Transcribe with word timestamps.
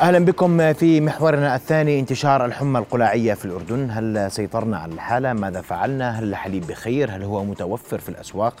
أهلا 0.00 0.18
بكم 0.18 0.72
في 0.72 1.00
محورنا 1.00 1.56
الثاني 1.56 2.00
انتشار 2.00 2.44
الحمى 2.44 2.78
القلاعية 2.78 3.34
في 3.34 3.44
الأردن، 3.44 3.90
هل 3.90 4.30
سيطرنا 4.30 4.78
على 4.78 4.92
الحالة؟ 4.92 5.32
ماذا 5.32 5.60
فعلنا؟ 5.60 6.18
هل 6.18 6.24
الحليب 6.24 6.66
بخير؟ 6.66 7.10
هل 7.10 7.22
هو 7.22 7.44
متوفر 7.44 7.98
في 7.98 8.08
الأسواق؟ 8.08 8.54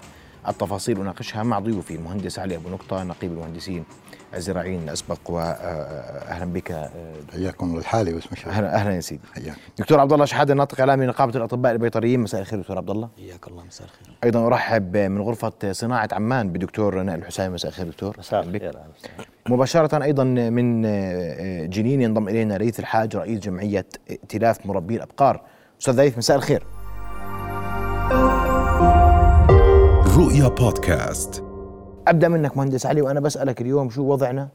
التفاصيل 0.48 1.00
أناقشها 1.00 1.42
مع 1.42 1.58
ضيوفي 1.58 1.94
المهندس 1.94 2.38
علي 2.38 2.56
أبو 2.56 2.68
نقطة 2.68 3.02
نقيب 3.02 3.32
المهندسين 3.32 3.84
الزراعيين 4.36 4.82
الأسبق 4.82 5.18
واهلا 5.28 6.44
بك. 6.44 6.90
حياكم 7.32 7.76
الحالي 7.76 8.14
واسم 8.14 8.50
أهلا 8.50 8.74
أهلا 8.74 8.94
يا 8.94 9.00
سيدي. 9.00 9.22
حياك 9.34 9.56
دكتور 9.78 10.00
عبد 10.00 10.12
الله 10.12 10.24
شحاده 10.24 10.54
ناطق 10.54 10.80
إعلامي 10.80 11.06
نقابه 11.06 11.36
الأطباء 11.36 11.72
البيطريين 11.72 12.20
مساء 12.20 12.40
الخير 12.40 12.60
دكتور 12.60 12.78
عبد 12.78 12.90
الله. 12.90 13.08
حياك 13.16 13.48
الله 13.48 13.64
مساء 13.64 13.86
الخير. 13.86 14.16
أيضا 14.24 14.46
أرحب 14.46 14.96
من 14.96 15.20
غرفة 15.20 15.72
صناعة 15.72 16.08
عمان 16.12 16.52
بدكتور 16.52 17.02
نائل 17.02 17.18
الحسامي 17.18 17.54
مساء 17.54 17.70
الخير 17.70 17.86
دكتور. 17.86 18.16
مساء. 18.18 18.42
الخير. 18.42 18.78
مباشرة 19.48 20.04
أيضا 20.04 20.24
من 20.24 20.82
جنين 21.70 22.02
ينضم 22.02 22.28
إلينا 22.28 22.56
رئيس 22.56 22.80
الحاج 22.80 23.16
رئيس 23.16 23.38
جمعية 23.38 23.86
ائتلاف 24.10 24.66
مربي 24.66 24.96
الأبقار. 24.96 25.40
أستاذ 25.80 25.96
ضيف 25.96 26.18
مساء 26.18 26.36
الخير. 26.36 26.66
رؤيا 30.16 30.48
بودكاست. 30.48 31.44
أبدأ 32.08 32.28
منك 32.28 32.56
مهندس 32.56 32.86
علي 32.86 33.02
وأنا 33.02 33.20
بسألك 33.20 33.60
اليوم 33.60 33.90
شو 33.90 34.02
وضعنا 34.02 34.48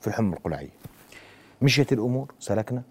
في 0.00 0.06
الحمى 0.06 0.36
القلاعية 0.36 0.68
مشيت 1.62 1.92
الأمور 1.92 2.32
سلكنا؟ 2.40 2.82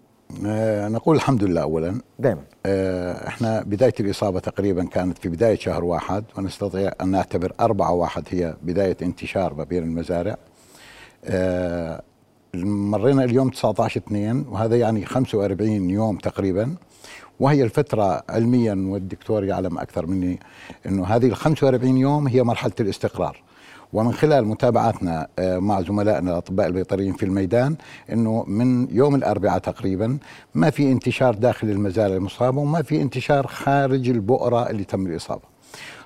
آه 0.46 0.88
نقول 0.88 1.16
الحمد 1.16 1.44
لله 1.44 1.62
اولا. 1.62 2.00
دائما 2.18 2.42
آه 2.66 3.28
إحنا 3.28 3.62
بداية 3.62 3.94
الإصابة 4.00 4.40
تقريبا 4.40 4.84
كانت 4.84 5.18
في 5.18 5.28
بداية 5.28 5.56
شهر 5.56 5.84
واحد 5.84 6.24
ونستطيع 6.38 6.92
أن 7.00 7.08
نعتبر 7.10 7.52
أربعة 7.60 7.92
واحد 7.92 8.24
هي 8.30 8.54
بداية 8.62 8.96
انتشار 9.02 9.54
ما 9.54 9.64
بين 9.64 9.82
المزارع. 9.82 10.36
آه 11.24 12.02
مرينا 12.64 13.24
اليوم 13.24 13.50
19 13.50 14.00
2 14.00 14.44
وهذا 14.48 14.76
يعني 14.76 15.06
45 15.06 15.90
يوم 15.90 16.16
تقريبا 16.16 16.74
وهي 17.40 17.62
الفترة 17.62 18.22
علميا 18.28 18.74
والدكتور 18.88 19.44
يعلم 19.44 19.78
أكثر 19.78 20.06
مني 20.06 20.40
أنه 20.86 21.06
هذه 21.06 21.26
ال 21.26 21.36
45 21.36 21.96
يوم 21.96 22.28
هي 22.28 22.42
مرحلة 22.42 22.72
الاستقرار 22.80 23.42
ومن 23.92 24.12
خلال 24.12 24.46
متابعتنا 24.46 25.28
آه، 25.38 25.58
مع 25.58 25.80
زملائنا 25.80 26.30
الأطباء 26.30 26.66
البيطريين 26.66 27.12
في 27.12 27.22
الميدان 27.22 27.76
إنه 28.12 28.44
من 28.46 28.96
يوم 28.96 29.14
الأربعاء 29.14 29.58
تقريبا 29.58 30.18
ما 30.54 30.70
في 30.70 30.92
انتشار 30.92 31.34
داخل 31.34 31.70
المزارع 31.70 32.14
المصابة 32.14 32.58
وما 32.60 32.82
في 32.82 33.02
انتشار 33.02 33.46
خارج 33.46 34.08
البؤرة 34.08 34.70
اللي 34.70 34.84
تم 34.84 35.06
الإصابة. 35.06 35.55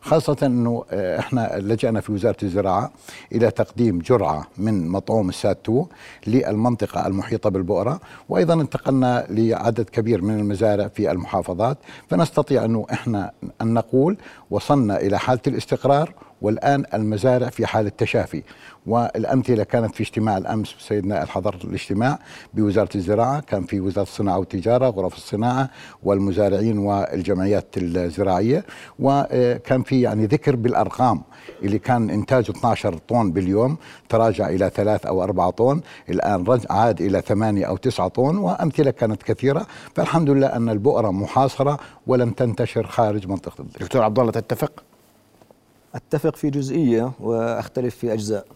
خاصة 0.00 0.36
أنه 0.42 0.84
آه، 0.90 1.18
إحنا 1.18 1.58
لجأنا 1.58 2.00
في 2.00 2.12
وزارة 2.12 2.36
الزراعة 2.42 2.90
إلى 3.32 3.50
تقديم 3.50 3.98
جرعة 3.98 4.46
من 4.58 4.88
مطعوم 4.88 5.28
الساتو 5.28 5.86
للمنطقة 6.26 7.06
المحيطة 7.06 7.50
بالبؤرة. 7.50 8.00
وأيضا 8.28 8.54
انتقلنا 8.54 9.26
لعدد 9.30 9.84
كبير 9.90 10.22
من 10.22 10.38
المزارع 10.40 10.88
في 10.88 11.10
المحافظات. 11.10 11.78
فنستطيع 12.08 12.64
أنه 12.64 12.86
إحنا 12.92 13.30
أن 13.62 13.74
نقول 13.74 14.16
وصلنا 14.50 15.00
إلى 15.00 15.18
حالة 15.18 15.40
الاستقرار 15.46 16.12
والآن 16.42 16.84
المزارع 16.94 17.48
في 17.48 17.66
حالة 17.66 17.92
تشافي 17.98 18.42
والأمثلة 18.86 19.64
كانت 19.64 19.94
في 19.94 20.02
اجتماع 20.02 20.36
الأمس 20.36 20.74
سيدنا 20.78 21.22
الحضر 21.22 21.58
الاجتماع 21.64 22.18
بوزارة 22.54 22.88
الزراعة 22.94 23.40
كان 23.40 23.62
في 23.64 23.80
وزارة 23.80 24.02
الصناعة 24.06 24.38
والتجارة 24.38 24.88
غرف 24.88 25.16
الصناعة 25.16 25.70
والمزارعين 26.02 26.78
والجمعيات 26.78 27.66
الزراعية. 27.76 28.64
وكان 28.98 29.82
في 29.82 30.00
يعني 30.00 30.26
ذكر 30.26 30.56
بالأرقام 30.56 31.22
اللي 31.62 31.78
كان 31.78 32.10
انتاجه 32.10 32.50
12 32.50 32.98
طن 33.08 33.32
باليوم 33.32 33.76
تراجع 34.08 34.48
إلى 34.48 34.70
ثلاث 34.74 35.06
أو 35.06 35.22
أربع 35.22 35.50
طن 35.50 35.80
رجع 36.10 36.72
عاد 36.72 37.00
إلى 37.00 37.20
ثمانية 37.20 37.64
أو 37.64 37.76
تسعة 37.76 38.08
طن 38.08 38.36
وأمثلة 38.38 38.90
كانت 38.90 39.22
كثيرة. 39.22 39.66
فالحمد 39.94 40.30
لله 40.30 40.46
أن 40.46 40.68
البؤرة 40.68 41.10
محاصرة 41.10 41.78
ولم 42.06 42.30
تنتشر 42.30 42.86
خارج 42.86 43.28
منطقة 43.28 43.60
الضيق 43.60 43.80
دكتور 43.80 44.02
عبد 44.02 44.18
الله 44.18 44.32
تتفق؟ 44.32 44.89
أتفق 45.94 46.36
في 46.36 46.50
جزئية 46.50 47.12
وأختلف 47.20 47.96
في 47.96 48.12
أجزاء. 48.12 48.46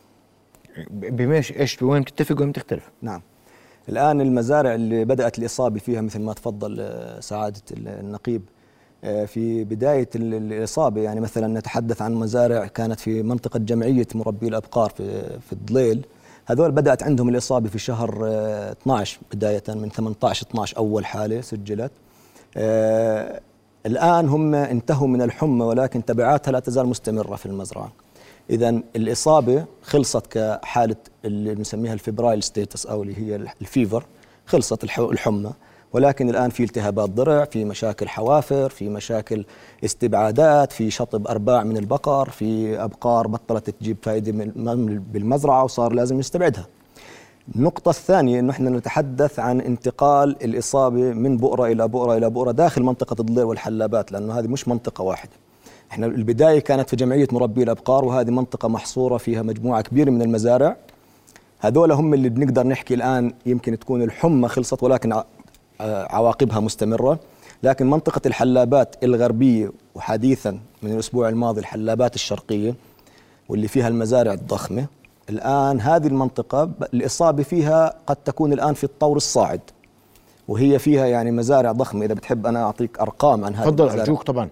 بماش 0.91 1.53
إيش 1.53 1.83
وين 1.83 2.05
تتفق 2.05 2.41
وين 2.41 2.53
تختلف؟ 2.53 2.91
نعم. 3.03 3.23
الآن 3.89 4.21
المزارع 4.21 4.75
اللي 4.75 5.05
بدأت 5.05 5.39
الإصابة 5.39 5.79
فيها 5.81 6.01
مثل 6.01 6.21
ما 6.21 6.33
تفضل 6.33 6.77
آه، 6.81 7.21
سعادة 7.21 7.61
النقيب 7.77 8.43
آه، 9.05 9.25
في 9.25 9.65
بداية 9.65 10.09
ال- 10.17 10.35
الإصابة 10.53 11.01
يعني 11.01 11.21
مثلا 11.21 11.59
نتحدث 11.59 12.03
عن 12.03 12.15
مزارع 12.15 12.67
كانت 12.67 13.01
في 13.01 13.23
منطقة 13.23 13.59
جمعية 13.59 14.07
مربي 14.15 14.49
الأبقار 14.49 14.91
في 14.91 15.23
في 15.41 15.53
الضليل 15.53 16.07
هذول 16.47 16.71
بدأت 16.73 17.03
عندهم 17.03 17.29
الإصابة 17.29 17.69
في 17.69 17.79
شهر 17.79 18.21
آه، 18.27 18.73
12 18.73 19.19
بداية 19.33 19.63
من 19.69 19.89
18 19.91 20.47
12 20.47 20.77
أول 20.77 21.07
حالة 21.07 21.41
سجلت. 21.41 21.93
آه، 22.57 23.41
الآن 23.87 24.29
هم 24.29 24.55
انتهوا 24.55 25.09
من 25.09 25.23
الحمى 25.23 25.65
ولكن 25.65 26.05
تبعاتها 26.05 26.53
لا 26.53 26.61
تزال 26.61 26.87
مستمرة 26.87 27.37
في 27.37 27.47
المزرعة. 27.47 27.93
إذا 28.51 28.69
الإصابة 28.97 29.65
خلصت 29.83 30.27
كحالة 30.27 30.97
اللي 31.25 31.55
بنسميها 31.55 31.93
ال 31.93 31.99
febrile 31.99 32.43
status 32.43 32.87
أو 32.87 33.03
اللي 33.03 33.19
هي 33.19 33.37
ال 33.61 33.68
fever 33.68 34.05
خلصت 34.47 34.85
الح- 34.85 34.99
الحمى. 34.99 35.53
ولكن 35.93 36.31
الآن 36.31 36.51
في 36.51 36.63
التهابات 36.65 37.11
ضرع 37.11 37.45
في 37.45 37.65
مشاكل 37.65 38.09
حوافر 38.09 38.69
في 38.69 38.89
مشاكل 38.89 39.45
استبعادات 39.85 40.73
في 40.73 40.91
شطب 40.91 41.27
أرباع 41.29 41.65
من 41.65 41.77
البقر 41.77 42.31
في 42.31 42.79
أبقار 42.85 43.27
بطلت 43.27 43.71
تجيب 43.71 43.97
فائدة 44.03 44.33
بالمزرعة 45.13 45.65
وصار 45.65 45.93
لازم 45.93 46.19
نستبعدها 46.19 46.67
النقطة 47.57 47.89
الثانية 47.89 48.41
أنه 48.41 48.51
إحنا 48.51 48.71
نتحدث 48.71 49.39
عن 49.39 49.61
انتقال 49.61 50.37
الإصابة 50.45 51.13
من 51.13 51.37
بؤرة 51.37 51.67
إلى 51.67 51.89
بؤرة 51.89 52.17
إلى 52.17 52.31
بؤرة 52.31 52.51
داخل 52.53 52.83
منطقة 52.83 53.17
الضليل 53.21 53.45
والحلابات 53.45 54.13
لأنه 54.13 54.39
هذه 54.39 54.47
مش 54.47 54.69
منطقة 54.69 55.03
واحدة. 55.03 55.31
إحنا 55.91 56.07
البداية 56.07 56.59
كانت 56.59 56.91
في 56.91 56.97
جمعية 56.97 57.29
مربي 57.33 57.63
الأبقار 57.63 58.05
وهذه 58.05 58.31
منطقة 58.31 58.69
محصورة 58.69 59.17
فيها 59.17 59.43
مجموعة 59.43 59.83
كبيرة 59.83 60.11
من 60.11 60.23
المزارع. 60.23 60.77
هذول 61.61 61.93
هم 61.93 62.15
اللي 62.15 62.29
بنقدر 62.29 62.67
نحكي 62.67 62.95
الآن 62.95 63.33
يمكن 63.47 63.79
تكون 63.79 64.03
الحمى 64.03 64.49
خلصت 64.49 64.83
ولكن 64.83 65.13
آه، 65.13 65.25
عواقبها 65.81 66.61
مستمرة. 66.61 67.19
لكن 67.63 67.91
منطقة 67.91 68.21
الحلابات 68.27 68.97
الغربية 69.05 69.73
وحديثا 69.95 70.59
من 70.83 70.93
الأسبوع 70.93 71.29
الماضي 71.29 71.61
الحلابات 71.61 72.15
الشرقية 72.15 72.75
واللي 73.49 73.69
فيها 73.69 73.89
المزارع 73.89 74.33
الضخمة 74.33 74.87
الآن 75.31 75.81
هذه 75.81 76.07
المنطقة 76.07 76.71
الإصابة 76.95 77.43
فيها 77.43 77.95
قد 78.07 78.17
تكون 78.17 78.53
الآن 78.53 78.75
في 78.75 78.85
الطور 78.85 79.17
الصاعد 79.17 79.61
وهي 80.49 80.79
فيها 80.79 81.07
يعني 81.07 81.31
مزارع 81.31 81.73
ضخمة 81.73 82.05
إذا 82.05 82.15
بتحب 82.15 82.47
أنا 82.47 82.63
أعطيك 82.65 82.99
أرقام 83.01 83.45
عن 83.45 83.55
هذه 83.55 83.65
تفضل. 83.65 83.89
أرجوك 84.01 84.23
طبعا 84.23 84.49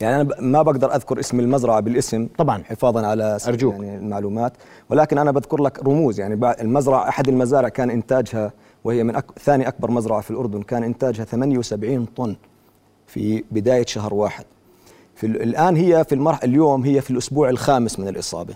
يعني 0.00 0.20
أنا 0.20 0.40
ما 0.40 0.62
بقدر 0.62 0.94
أذكر 0.94 1.20
اسم 1.20 1.40
المزرعة 1.40 1.80
بالاسم 1.80 2.28
طبعاً. 2.38 2.62
حفاظا 2.64 3.06
على 3.06 3.38
أرجوك. 3.48 3.74
يعني 3.74 3.96
المعلومات 3.96 4.52
ولكن 4.90 5.18
أنا 5.18 5.30
بذكر 5.30 5.62
لك 5.62 5.84
رموز 5.84 6.20
يعني 6.20 6.54
المزرعة 6.60 7.08
أحد 7.08 7.28
المزارع 7.28 7.68
كان 7.68 7.90
إنتاجها 7.90 8.52
وهي 8.84 9.04
من 9.04 9.16
أك... 9.16 9.24
ثاني 9.38 9.68
أكبر 9.68 9.90
مزرعة 9.90 10.20
في 10.20 10.30
الأردن 10.30 10.62
كان 10.62 10.84
إنتاجها 10.84 11.24
78 11.24 12.04
طن 12.16 12.36
في 13.06 13.44
بداية 13.50 13.86
شهر 13.86 14.14
واحد 14.14 14.44
في 15.14 15.26
ال- 15.26 15.42
الآن 15.42 15.76
هي 15.76 16.04
في 16.04 16.14
المرح 16.14 16.42
اليوم 16.44 16.82
هي 16.84 17.00
في 17.00 17.10
الأسبوع 17.10 17.48
الخامس 17.48 17.98
من 17.98 18.08
الإصابة 18.08 18.54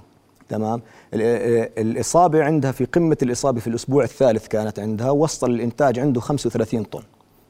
تمام؟ 0.49 0.83
ال- 1.15 1.21
ال- 1.23 1.79
الإصابة 1.79 2.45
عندها 2.45 2.73
في 2.73 2.85
قمة 2.85 3.17
الإصابة 3.23 3.61
في 3.61 3.67
الأسبوع 3.67 4.05
الثالث 4.05 4.47
كانت 4.49 4.79
عندها 4.79 5.11
وصل 5.11 5.51
الإنتاج 5.51 5.99
عنده 5.99 6.21
35 6.21 6.85
طن 6.85 7.03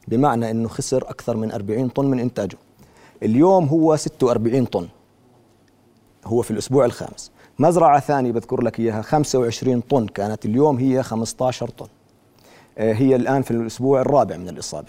بمعنى 0.07 0.51
أنه 0.51 0.67
خسر 0.69 1.09
أكثر 1.09 1.37
من 1.37 1.51
40 1.51 1.89
طن 1.89 2.05
من 2.05 2.19
إنتاجه. 2.19 2.57
اليوم 3.23 3.65
هو 3.65 3.95
46 3.95 4.65
طن 4.65 4.87
هو 6.25 6.41
في 6.41 6.51
الأسبوع 6.51 6.85
الخامس. 6.85 7.31
مزرعة 7.59 7.99
ثانية 7.99 8.31
بذكر 8.31 8.61
لك 8.61 8.79
إياها 8.79 9.01
25 9.01 9.81
طن 9.81 10.07
كانت 10.07 10.45
اليوم 10.45 10.77
هي 10.77 11.03
15 11.03 11.69
طن. 11.69 11.87
آه، 12.77 12.93
هي 12.93 13.15
الآن 13.15 13.41
في 13.41 13.51
الأسبوع 13.51 14.01
الرابع 14.01 14.37
من 14.37 14.49
الإصابة. 14.49 14.87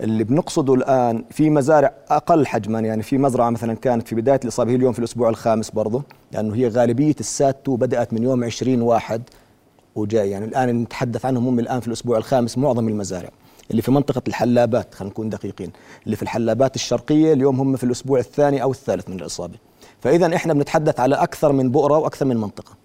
اللي 0.00 0.24
بنقصده 0.24 0.74
الآن 0.74 1.24
في 1.30 1.50
مزارع 1.50 1.94
أقل 2.08 2.46
حجما 2.46 2.80
يعني 2.80 3.02
في 3.02 3.18
مزرعة 3.18 3.50
مثلا 3.50 3.74
كانت 3.74 4.08
في 4.08 4.14
بداية 4.14 4.40
الإصابة 4.44 4.70
هي 4.70 4.74
اليوم 4.74 4.92
في 4.92 4.98
الأسبوع 4.98 5.28
الخامس 5.28 5.70
برضه 5.70 6.02
لأنه 6.32 6.54
هي 6.54 6.68
غالبية 6.68 7.14
الساتو 7.20 7.76
بدأت 7.76 8.12
من 8.12 8.22
يوم 8.22 8.44
20 8.44 8.82
واحد 8.82 9.22
وجاي. 9.94 10.30
يعني 10.30 10.44
الآن 10.44 10.82
نتحدث 10.82 11.26
عنهم 11.26 11.46
هم 11.46 11.58
الآن 11.58 11.80
في 11.80 11.88
الأسبوع 11.88 12.18
الخامس 12.18 12.58
معظم 12.58 12.88
المزارع. 12.88 13.30
اللي 13.70 13.82
في 13.82 13.90
منطقة 13.90 14.22
الحلابات 14.28 14.94
خلينا 14.94 15.10
نكون 15.12 15.28
دقيقين. 15.28 15.72
اللي 16.04 16.16
في 16.16 16.22
الحلابات 16.22 16.74
الشرقية 16.74 17.32
اليوم 17.32 17.60
هم 17.60 17.76
في 17.76 17.84
الأسبوع 17.84 18.18
الثاني 18.18 18.62
أو 18.62 18.70
الثالث 18.70 19.08
من 19.08 19.20
الإصابة. 19.20 19.54
فإذا 20.00 20.36
إحنا 20.36 20.54
بنتحدث 20.54 21.00
على 21.00 21.14
أكثر 21.14 21.52
من 21.52 21.70
بؤرة 21.70 21.98
وأكثر 21.98 22.26
من 22.26 22.36
منطقة. 22.36 22.76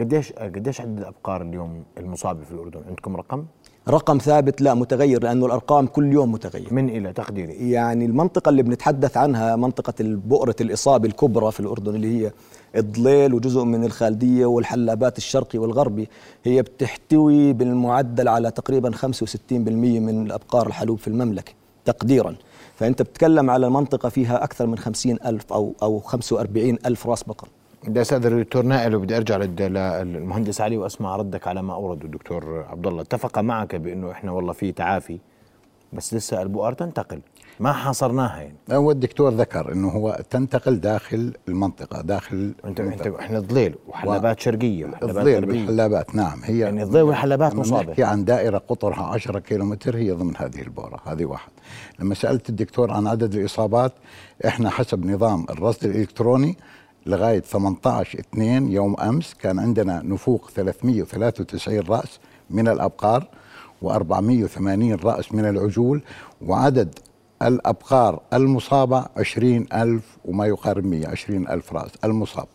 قديش 0.00 0.32
قديش 0.32 0.80
عدد 0.80 0.98
الأبقار 0.98 1.42
اليوم 1.42 1.82
المصابة 1.98 2.44
في 2.44 2.52
الأردن؟ 2.52 2.80
عندكم 2.88 3.16
رقم؟ 3.16 3.44
رقم 3.88 4.18
ثابت 4.18 4.60
لا 4.60 4.74
متغير 4.74 5.22
لأنه 5.22 5.46
الأرقام 5.46 5.86
كل 5.86 6.12
يوم 6.12 6.32
متغير. 6.32 6.74
من 6.74 6.88
إلى 6.88 7.12
تقديري. 7.12 7.70
يعني 7.70 8.04
المنطقة 8.04 8.48
اللي 8.48 8.62
بنتحدث 8.62 9.16
عنها 9.16 9.56
منطقة 9.56 9.94
بؤرة 10.00 10.56
الإصابة 10.60 11.08
الكبرى 11.08 11.52
في 11.52 11.60
الأردن 11.60 11.94
اللي 11.94 12.24
هي 12.24 12.32
الضليل 12.76 13.34
وجزء 13.34 13.64
من 13.64 13.84
الخالدية 13.84 14.46
والحلابات 14.46 15.18
الشرقي 15.18 15.58
والغربي 15.58 16.08
هي 16.44 16.62
بتحتوي 16.62 17.52
بالمعدل 17.52 18.28
على 18.28 18.50
تقريبا 18.50 18.90
65% 18.90 19.52
من 19.52 20.26
الأبقار 20.26 20.66
الحلوب 20.66 20.98
في 20.98 21.08
المملكة 21.08 21.52
تقديرا. 21.84 22.36
فأنت 22.76 23.02
بتتكلم 23.02 23.50
على 23.50 23.70
منطقة 23.70 24.08
فيها 24.08 24.44
أكثر 24.44 24.66
من 24.66 24.78
50 24.78 25.16
ألف 25.26 25.52
أو 25.52 25.72
أو 25.82 26.00
45 26.00 26.78
ألف 26.86 27.06
راس 27.06 27.22
بقر. 27.22 27.48
بدي 27.84 28.00
استاذن 28.00 28.38
الدكتور 28.38 28.62
نائل 28.62 28.94
وبدي 28.94 29.16
أرجع 29.16 29.36
للمهندس 29.36 30.60
علي 30.60 30.76
وأسمع 30.76 31.16
ردك 31.16 31.48
على 31.48 31.62
ما 31.62 31.74
اورده 31.74 32.04
الدكتور 32.04 32.64
عبد 32.70 32.86
الله 32.86 33.02
اتفق 33.02 33.38
معك 33.38 33.74
بأنه 33.74 34.10
إحنا 34.10 34.30
والله 34.32 34.52
في 34.52 34.72
تعافي 34.72 35.18
بس 35.92 36.14
لسه 36.14 36.42
البؤر 36.42 36.72
تنتقل. 36.72 37.20
ما 37.60 37.72
حاصرناها 37.72 38.40
يعني. 38.40 38.56
هو 38.70 38.90
الدكتور 38.90 39.32
ذكر 39.32 39.72
إنه 39.72 39.88
هو 39.88 40.20
تنتقل 40.30 40.80
داخل 40.80 41.32
المنطقة 41.48 42.02
داخل 42.02 42.54
انت 42.64 42.80
انت 42.80 43.06
إحنا 43.06 43.40
ضليل 43.40 43.74
وحلبات 43.88 44.40
شرقية 44.40 44.84
وحلبات 44.84 45.10
الضليل 45.10 45.36
غربية. 45.36 45.60
والحلابات 45.60 46.14
نعم. 46.14 46.40
هي 46.44 46.58
يعني 46.58 46.82
الضليل 46.82 47.02
والحلبات 47.02 47.52
لما 47.52 47.60
مصابة. 47.60 47.90
نحكي 47.90 48.02
عن 48.04 48.24
دائرة 48.24 48.58
قطرها 48.58 49.02
10 49.02 49.38
كيلومتر 49.38 49.96
هي 49.96 50.10
ضمن 50.10 50.36
هذه 50.36 50.60
البورة 50.62 51.00
هذه 51.06 51.24
واحد. 51.24 51.50
لما 51.98 52.14
سألت 52.14 52.48
الدكتور 52.48 52.90
عن 52.90 53.06
عدد 53.06 53.34
الإصابات 53.34 53.92
إحنا 54.46 54.70
حسب 54.70 55.06
نظام 55.06 55.46
الرصد 55.50 55.84
الإلكتروني 55.84 56.56
لغاية 57.06 57.40
18 57.40 58.18
2 58.18 58.72
يوم 58.72 59.00
أمس 59.00 59.34
كان 59.34 59.58
عندنا 59.58 60.02
نفوق 60.04 60.50
393 60.50 61.80
رأس 61.80 62.18
من 62.50 62.68
الأبقار 62.68 63.28
و480 63.84 65.04
رأس 65.04 65.32
من 65.32 65.44
العجول 65.44 66.02
وعدد 66.46 66.98
الأبقار 67.42 68.20
المصابة 68.32 69.06
20 69.16 69.66
ألف 69.72 70.02
وما 70.24 70.46
يقارب 70.46 70.86
120 70.86 71.48
ألف 71.48 71.72
رأس 71.72 71.90
المصاب. 72.04 72.46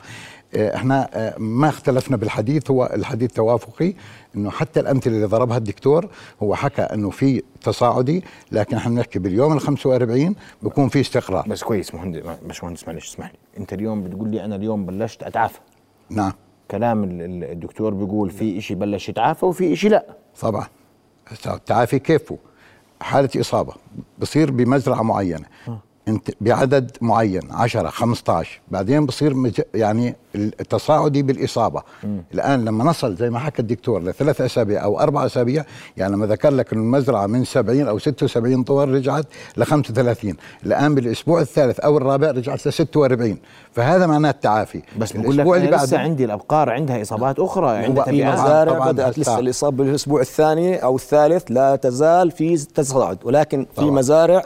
آه، 0.56 0.76
إحنا 0.76 1.10
آه، 1.14 1.36
ما 1.38 1.70
اختلفنا 1.70 2.18
بالحديث 2.18 2.72
هو 2.72 2.90
الحديث 2.94 3.32
توافقي. 3.34 3.94
إنه 4.38 4.50
حتى 4.50 4.80
الأمثلة 4.80 5.14
اللي 5.16 5.26
ضربها 5.26 5.58
الدكتور 5.58 6.10
هو 6.44 6.56
حكى 6.56 6.82
إنه 6.82 7.10
في 7.10 7.44
تصاعدي 7.62 8.24
لكن 8.52 8.76
إحنا 8.78 8.92
بنحكي 8.96 9.20
باليوم 9.20 9.54
ال 9.54 9.60
45 9.62 10.36
بيكون 10.64 10.90
في 10.90 11.00
استقرار. 11.02 11.46
بس 11.48 11.64
كويس 11.64 11.96
مهندس 11.96 12.22
مش 12.46 12.64
مهندس 12.64 12.88
معلش 12.88 13.10
اسمح 13.10 13.32
لي. 13.32 13.38
أنت 13.58 13.74
اليوم 13.74 14.04
بتقول 14.04 14.30
لي 14.30 14.46
أنا 14.46 14.56
اليوم 14.56 14.86
بلشت 14.86 15.24
أتعافى. 15.24 15.60
نعم. 16.10 16.32
كلام 16.72 17.04
ال- 17.04 17.22
ال- 17.22 17.44
الدكتور 17.52 17.94
بيقول 17.94 18.30
في 18.30 18.58
إشي 18.58 18.76
بلش 18.76 19.10
يتعافى 19.10 19.46
وفي 19.46 19.74
إشي 19.74 19.90
لا. 19.90 20.06
طبعا. 20.42 20.68
التعافي 21.48 22.00
كيفه؟ 22.00 22.38
حالة 23.02 23.30
إصابة. 23.40 23.74
بصير 24.20 24.52
بمزرعة 24.52 25.02
معينة. 25.02 25.46
انت 26.08 26.30
بعدد 26.42 26.92
معين 27.02 27.42
10 27.52 27.90
15 27.90 28.60
بعدين 28.68 29.06
بصير 29.06 29.34
مج... 29.34 29.62
يعني 29.74 30.16
التصاعدي 30.36 31.24
بالإصابة. 31.24 31.82
الآن 32.34 32.66
لما 32.66 32.84
نصل 32.84 33.16
زي 33.16 33.30
ما 33.30 33.40
حكى 33.40 33.62
الدكتور 33.62 34.04
لثلاث 34.04 34.42
أسابيع 34.42 34.84
أو 34.84 35.00
أربع 35.00 35.26
أسابيع 35.26 35.64
يعني 35.98 36.14
لما 36.14 36.26
ذكر 36.26 36.50
لك 36.50 36.74
إنه 36.74 36.82
المزرعة 36.82 37.28
من 37.28 37.44
70 37.44 37.88
أو 37.88 38.00
76 38.00 38.64
طور 38.64 38.90
رجعت 38.90 39.26
ل 39.58 39.64
35 39.64 40.34
الآن 40.66 40.96
بالأسبوع 40.96 41.42
الثالث 41.42 41.80
أو 41.80 41.98
الرابع 41.98 42.32
رجعت 42.32 42.68
ل 42.68 42.74
46 42.74 43.38
فهذا 43.72 44.08
معناه 44.08 44.30
التعافي. 44.30 44.82
بس 44.98 45.12
بقول 45.14 45.38
لك 45.38 45.46
اللي 45.46 45.68
لسه 45.68 45.78
بعده 45.78 46.00
عندي 46.00 46.26
الأبقار 46.26 46.70
عندها 46.70 47.02
إصابات 47.02 47.40
أخرى 47.40 47.70
عندها 47.78 48.04
في 48.04 48.22
تبعات 48.22 48.40
مزارع 48.40 48.92
بدأت 48.92 49.20
لسه. 49.20 49.40
الإصابة 49.40 49.84
بالأسبوع 49.84 50.22
الثاني 50.22 50.84
أو 50.84 50.96
الثالث 50.96 51.44
لا 51.52 51.76
تزال 51.76 52.32
في 52.32 52.58
تصاعد. 52.58 53.18
ولكن 53.24 53.66
في 53.66 53.76
طبعاً. 53.82 53.92
مزارع 53.92 54.46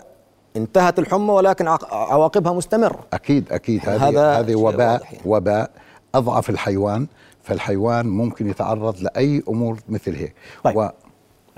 انتهت 0.55 0.99
الحمى 0.99 1.31
ولكن 1.31 1.67
عق- 1.67 1.93
عواقبها 1.93 2.53
مستمرة. 2.53 2.99
أكيد 3.13 3.51
أكيد. 3.51 3.89
هذا 3.89 3.97
هذه 4.07 4.39
هذه 4.39 4.55
وباء 4.55 5.03
يعني. 5.03 5.17
وباء 5.25 5.71
أضعف 6.15 6.49
الحيوان 6.49 7.07
فالحيوان 7.43 8.05
ممكن 8.07 8.49
يتعرض 8.49 8.99
لأي 9.01 9.43
أمور 9.49 9.79
مثل 9.89 10.15
هيك. 10.15 10.35
طيب. 10.63 10.75
و- 10.77 10.89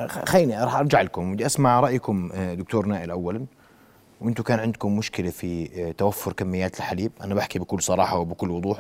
خليني 0.08 0.64
راح 0.64 0.76
أرجع 0.76 1.02
لكم. 1.02 1.34
بدي 1.34 1.46
أسمع 1.46 1.80
رأيكم 1.80 2.30
آه، 2.34 2.54
دكتور 2.54 2.86
نائل 2.86 3.12
اولا. 3.12 3.46
وأنتم 4.22 4.44
كان 4.44 4.60
عندكم 4.60 4.98
مشكلة 4.98 5.30
في 5.30 5.70
آه، 5.88 5.92
توفر 5.92 6.34
كميات 6.34 6.78
الحليب؟ 6.78 7.12
أنا 7.22 7.36
بحكي 7.36 7.60
بكل 7.60 7.82
صراحة 7.82 8.18
وبكل 8.18 8.52
وضوح. 8.52 8.80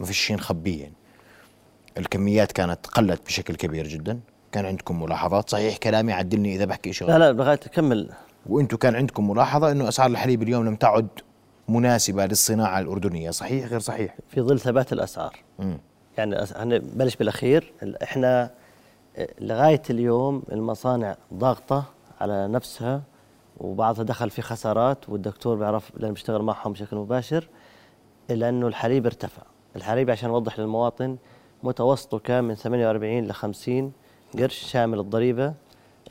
ما 0.00 0.06
فيش 0.06 0.18
شيء 0.18 0.36
نخبيه 0.36 0.80
يعني. 0.80 0.92
الكميات 1.98 2.52
كانت 2.52 2.86
قلت 2.86 3.26
بشكل 3.26 3.54
كبير 3.54 3.86
جدا. 3.86 4.20
كان 4.52 4.66
عندكم 4.66 5.02
ملاحظات؟ 5.02 5.50
صحيح 5.50 5.76
كلامي 5.76 6.12
عدلني 6.12 6.54
إذا 6.56 6.64
بحكي 6.64 6.92
شيء 6.92 7.08
لا 7.08 7.18
لا 7.18 7.32
لغاية 7.32 7.56
كمل 7.56 8.10
وأنتم 8.46 8.76
كان 8.76 8.94
عندكم 8.96 9.30
ملاحظة 9.30 9.70
انه 9.72 9.88
أسعار 9.88 10.10
الحليب 10.10 10.42
اليوم 10.42 10.66
لم 10.66 10.76
تعد 10.76 11.08
مناسبة 11.68 12.26
للصناعة 12.26 12.80
الأردنية. 12.80 13.30
صحيح 13.30 13.66
غير 13.66 13.80
صحيح؟ 13.80 14.16
في 14.28 14.40
ظل 14.40 14.60
ثبات 14.60 14.92
الأسعار. 14.92 15.36
مم. 15.58 15.78
يعني 16.18 16.36
هنبلش 16.56 17.16
بالأخير. 17.16 17.72
ال- 17.82 18.02
إحنا 18.02 18.50
آه، 19.16 19.28
لغاية 19.40 19.82
اليوم 19.90 20.42
المصانع 20.52 21.16
ضاغطة 21.34 21.84
على 22.20 22.48
نفسها 22.48 23.02
وبعضها 23.58 24.04
دخل 24.04 24.30
في 24.30 24.42
خسارات 24.42 25.08
والدكتور 25.08 25.56
بيعرف 25.56 25.90
لأنه 25.96 26.12
بيشتغل 26.12 26.42
معهم 26.42 26.72
بشكل 26.72 26.96
مباشر 26.96 27.48
الا 28.30 28.48
انه 28.48 28.66
الحليب 28.66 29.06
ارتفع. 29.06 29.42
الحليب 29.76 30.10
عشان 30.10 30.30
اوضح 30.30 30.58
للمواطن 30.60 31.16
متوسطه 31.62 32.18
كان 32.18 32.44
من 32.44 32.54
48 32.54 33.26
ل 33.26 33.32
50 33.32 33.92
قرش 34.38 34.58
شامل 34.58 34.98
الضريبة. 35.00 35.54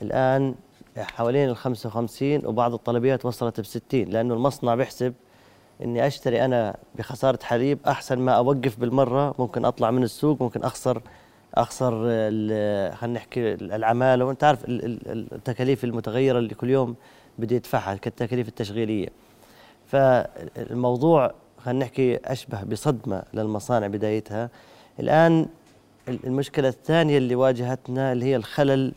الآن 0.02 0.54
حوالين 1.02 1.48
ال 1.48 1.56
55 1.56 2.46
وبعض 2.46 2.72
الطلبيات 2.74 3.24
وصلت 3.24 3.60
ب 3.60 3.64
60 3.64 3.82
لأنه 4.04 4.34
المصنع 4.34 4.74
بيحسب 4.74 5.14
إني 5.84 6.06
أشتري 6.06 6.44
أنا 6.44 6.76
بخسارة 6.98 7.38
حليب 7.42 7.78
أحسن 7.86 8.18
ما 8.18 8.32
أوقف 8.32 8.80
بالمرة 8.80 9.34
ممكن 9.38 9.64
أطلع 9.64 9.90
من 9.90 10.02
السوق 10.02 10.42
ممكن 10.42 10.62
أخسر 10.62 11.02
أخسر 11.54 11.90
خلينا 12.94 13.06
نحكي 13.06 13.54
العمالة 13.54 14.24
وأنت 14.24 14.44
عارف 14.44 14.64
ال- 14.64 14.84
ال- 14.84 15.26
التكاليف 15.34 15.84
المتغيرة 15.84 16.38
اللي 16.38 16.54
كل 16.54 16.70
يوم 16.70 16.94
بدي 17.38 17.54
يدفعها 17.54 17.94
كالتكاليف 17.94 18.48
التشغيلية. 18.48 19.08
فالموضوع 19.86 21.34
خلينا 21.58 21.84
نحكي 21.84 22.16
أشبه 22.24 22.62
بصدمة 22.62 23.22
للمصانع 23.34 23.86
بدايتها. 23.86 24.50
الآن 25.00 25.46
ال- 26.08 26.26
المشكلة 26.26 26.68
الثانية 26.68 27.18
اللي 27.18 27.34
واجهتنا 27.34 28.12
اللي 28.12 28.24
هي 28.24 28.36
الخلل 28.36 28.92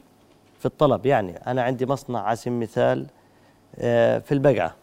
في 0.63 0.69
الطلب. 0.69 1.05
يعني 1.05 1.37
أنا 1.47 1.61
عندي 1.61 1.85
مصنع 1.85 2.19
على 2.19 2.35
سبيل 2.35 2.53
المثال 2.53 3.05
آه، 3.79 4.19
في 4.19 4.31
البقعة. 4.31 4.75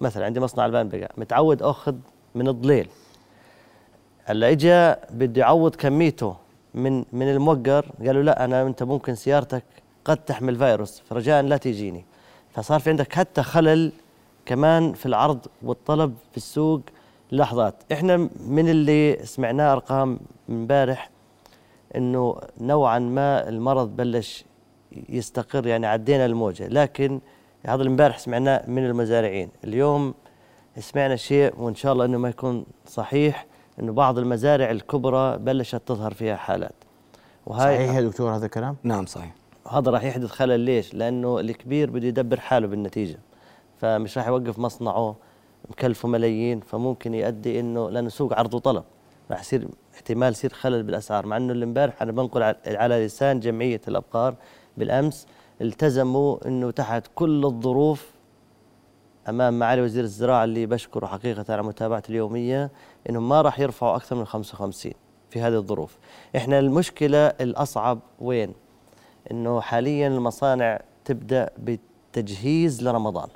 مثلا 0.00 0.24
عندي 0.24 0.40
مصنع 0.40 0.66
البان 0.66 0.88
بقع 0.88 1.08
متعود 1.16 1.62
أخذ 1.62 1.94
من 2.34 2.48
الضليل. 2.48 2.88
هلأ 4.24 4.50
اجى 4.50 4.94
بده 5.10 5.40
يعوض 5.40 5.74
كميته 5.74 6.36
من 6.74 7.04
من 7.12 7.30
الموقر 7.30 7.86
قالوا 8.06 8.22
لا 8.22 8.44
أنا 8.44 8.62
أنت 8.62 8.82
ممكن 8.82 9.14
سيارتك 9.14 9.64
قد 10.04 10.16
تحمل 10.16 10.56
فيروس. 10.56 11.00
فرجاء 11.00 11.42
لا 11.42 11.56
تيجيني 11.56 12.04
فصار 12.52 12.80
في 12.80 12.90
عندك 12.90 13.12
حتى 13.12 13.42
خلل 13.42 13.92
كمان 14.46 14.92
في 14.92 15.06
العرض 15.06 15.46
والطلب 15.62 16.14
في 16.30 16.36
السوق 16.36 16.80
لحظات. 17.32 17.74
إحنا 17.92 18.16
من 18.46 18.68
اللي 18.68 19.18
سمعناه 19.24 19.72
أرقام 19.72 20.18
امبارح 20.48 21.10
إنه 21.96 22.36
نوعا 22.60 22.98
ما 22.98 23.48
المرض 23.48 23.96
بلش 23.96 24.44
يستقر 25.08 25.66
يعني 25.66 25.86
عدينا 25.86 26.26
الموجة. 26.26 26.68
لكن 26.68 27.20
هذا 27.66 27.74
اللي 27.74 27.88
امبارح 27.90 28.18
سمعناه 28.18 28.64
من 28.66 28.86
المزارعين. 28.86 29.48
اليوم 29.64 30.14
سمعنا 30.78 31.16
شيء 31.16 31.52
وإن 31.58 31.74
شاء 31.74 31.92
الله 31.92 32.04
إنه 32.04 32.18
ما 32.18 32.28
يكون 32.28 32.64
صحيح 32.86 33.46
إنه 33.80 33.92
بعض 33.92 34.18
المزارع 34.18 34.70
الكبرى 34.70 35.38
بلشت 35.38 35.82
تظهر 35.86 36.14
فيها 36.14 36.36
حالات. 36.36 36.74
صحيح 37.50 37.94
يا 37.94 38.00
دكتور 38.00 38.36
هذا 38.36 38.46
الكلام؟ 38.46 38.76
نعم 38.82 39.06
صحيح. 39.06 39.34
هذا 39.70 39.90
راح 39.90 40.04
يحدث 40.04 40.30
خلل 40.30 40.60
ليش؟ 40.60 40.94
لأنه 40.94 41.40
الكبير 41.40 41.90
بده 41.90 42.06
يدبر 42.06 42.40
حاله 42.40 42.66
بالنتيجة. 42.66 43.18
فمش 43.80 44.18
راح 44.18 44.26
يوقف 44.26 44.58
مصنعه 44.58 45.16
مكلفه 45.70 46.08
ملايين 46.08 46.60
فممكن 46.60 47.14
يؤدي 47.14 47.60
إنه 47.60 47.90
لأنه 47.90 48.08
سوق 48.08 48.38
عرض 48.38 48.54
وطلب 48.54 48.84
راح 49.30 49.40
يصير 49.40 49.68
احتمال 49.94 50.32
يصير 50.32 50.52
خلل 50.52 50.82
بالأسعار. 50.82 51.26
مع 51.26 51.36
إنه 51.36 51.52
اللي 51.52 51.64
امبارح 51.64 52.02
أنا 52.02 52.12
بنقل 52.12 52.40
على- 52.52 52.68
على 52.68 53.06
لسان 53.06 53.40
جمعية 53.40 53.80
الأبقار 53.88 54.34
بالأمس 54.76 55.26
التزموا 55.60 56.48
إنه 56.48 56.70
تحت 56.70 57.06
كل 57.14 57.44
الظروف 57.44 58.10
أمام 59.28 59.58
معالي 59.58 59.82
وزير 59.82 60.04
الزراعة 60.04 60.44
اللي 60.44 60.66
بشكره 60.66 61.06
حقيقة 61.06 61.44
على 61.52 61.62
متابعته 61.62 62.10
اليومية 62.10 62.70
انهم 63.10 63.28
ما 63.28 63.42
راح 63.42 63.60
يرفعوا 63.60 63.96
أكثر 63.96 64.16
من 64.16 64.24
55 64.26 64.92
في 65.30 65.40
هذه 65.40 65.54
الظروف. 65.54 65.98
إحنا 66.36 66.58
المشكلة 66.58 67.26
الأصعب 67.26 67.98
وين؟ 68.20 68.54
إنه 69.30 69.60
حاليا 69.60 70.08
المصانع 70.08 70.80
تبدأ 71.04 71.50
بالتجهيز 71.58 72.82
لرمضان. 72.82 73.28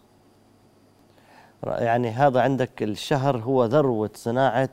يعني 1.66 2.08
هذا 2.10 2.40
عندك 2.40 2.82
الشهر 2.82 3.36
هو 3.38 3.64
ذروة 3.64 4.10
صناعة 4.14 4.70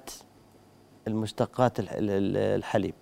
المشتقات 1.08 1.80
الح- 1.80 1.94
ال- 1.94 2.10
ال- 2.10 2.38
الحليب. 2.38 2.94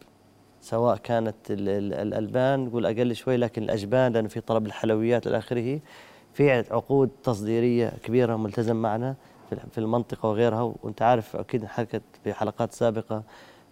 سواء 0.63 0.98
كانت 0.98 1.36
ال- 1.51 1.70
ال- 1.70 1.93
الألبان 1.93 2.65
نقول 2.65 2.86
أقل 2.86 3.15
شوي 3.15 3.38
لكن 3.38 3.63
الأجبان 3.63 4.13
لأنه 4.13 4.27
في 4.27 4.41
طلب 4.41 4.65
الحلويات 4.65 5.27
إلى 5.27 5.38
آخره. 5.38 5.79
في 6.34 6.51
عقود 6.51 7.10
تصديرية 7.24 7.93
كبيرة 8.03 8.36
ملتزم 8.36 8.75
معنا 8.75 9.15
في- 9.72 9.77
المنطقة 9.77 10.29
وغيرها 10.29 10.74
وأنت 10.84 11.01
عارف 11.01 11.36
أكيد 11.36 11.65
حكت 11.65 12.01
في 12.24 12.34
حلقات 12.34 12.74
سابقة 12.74 13.24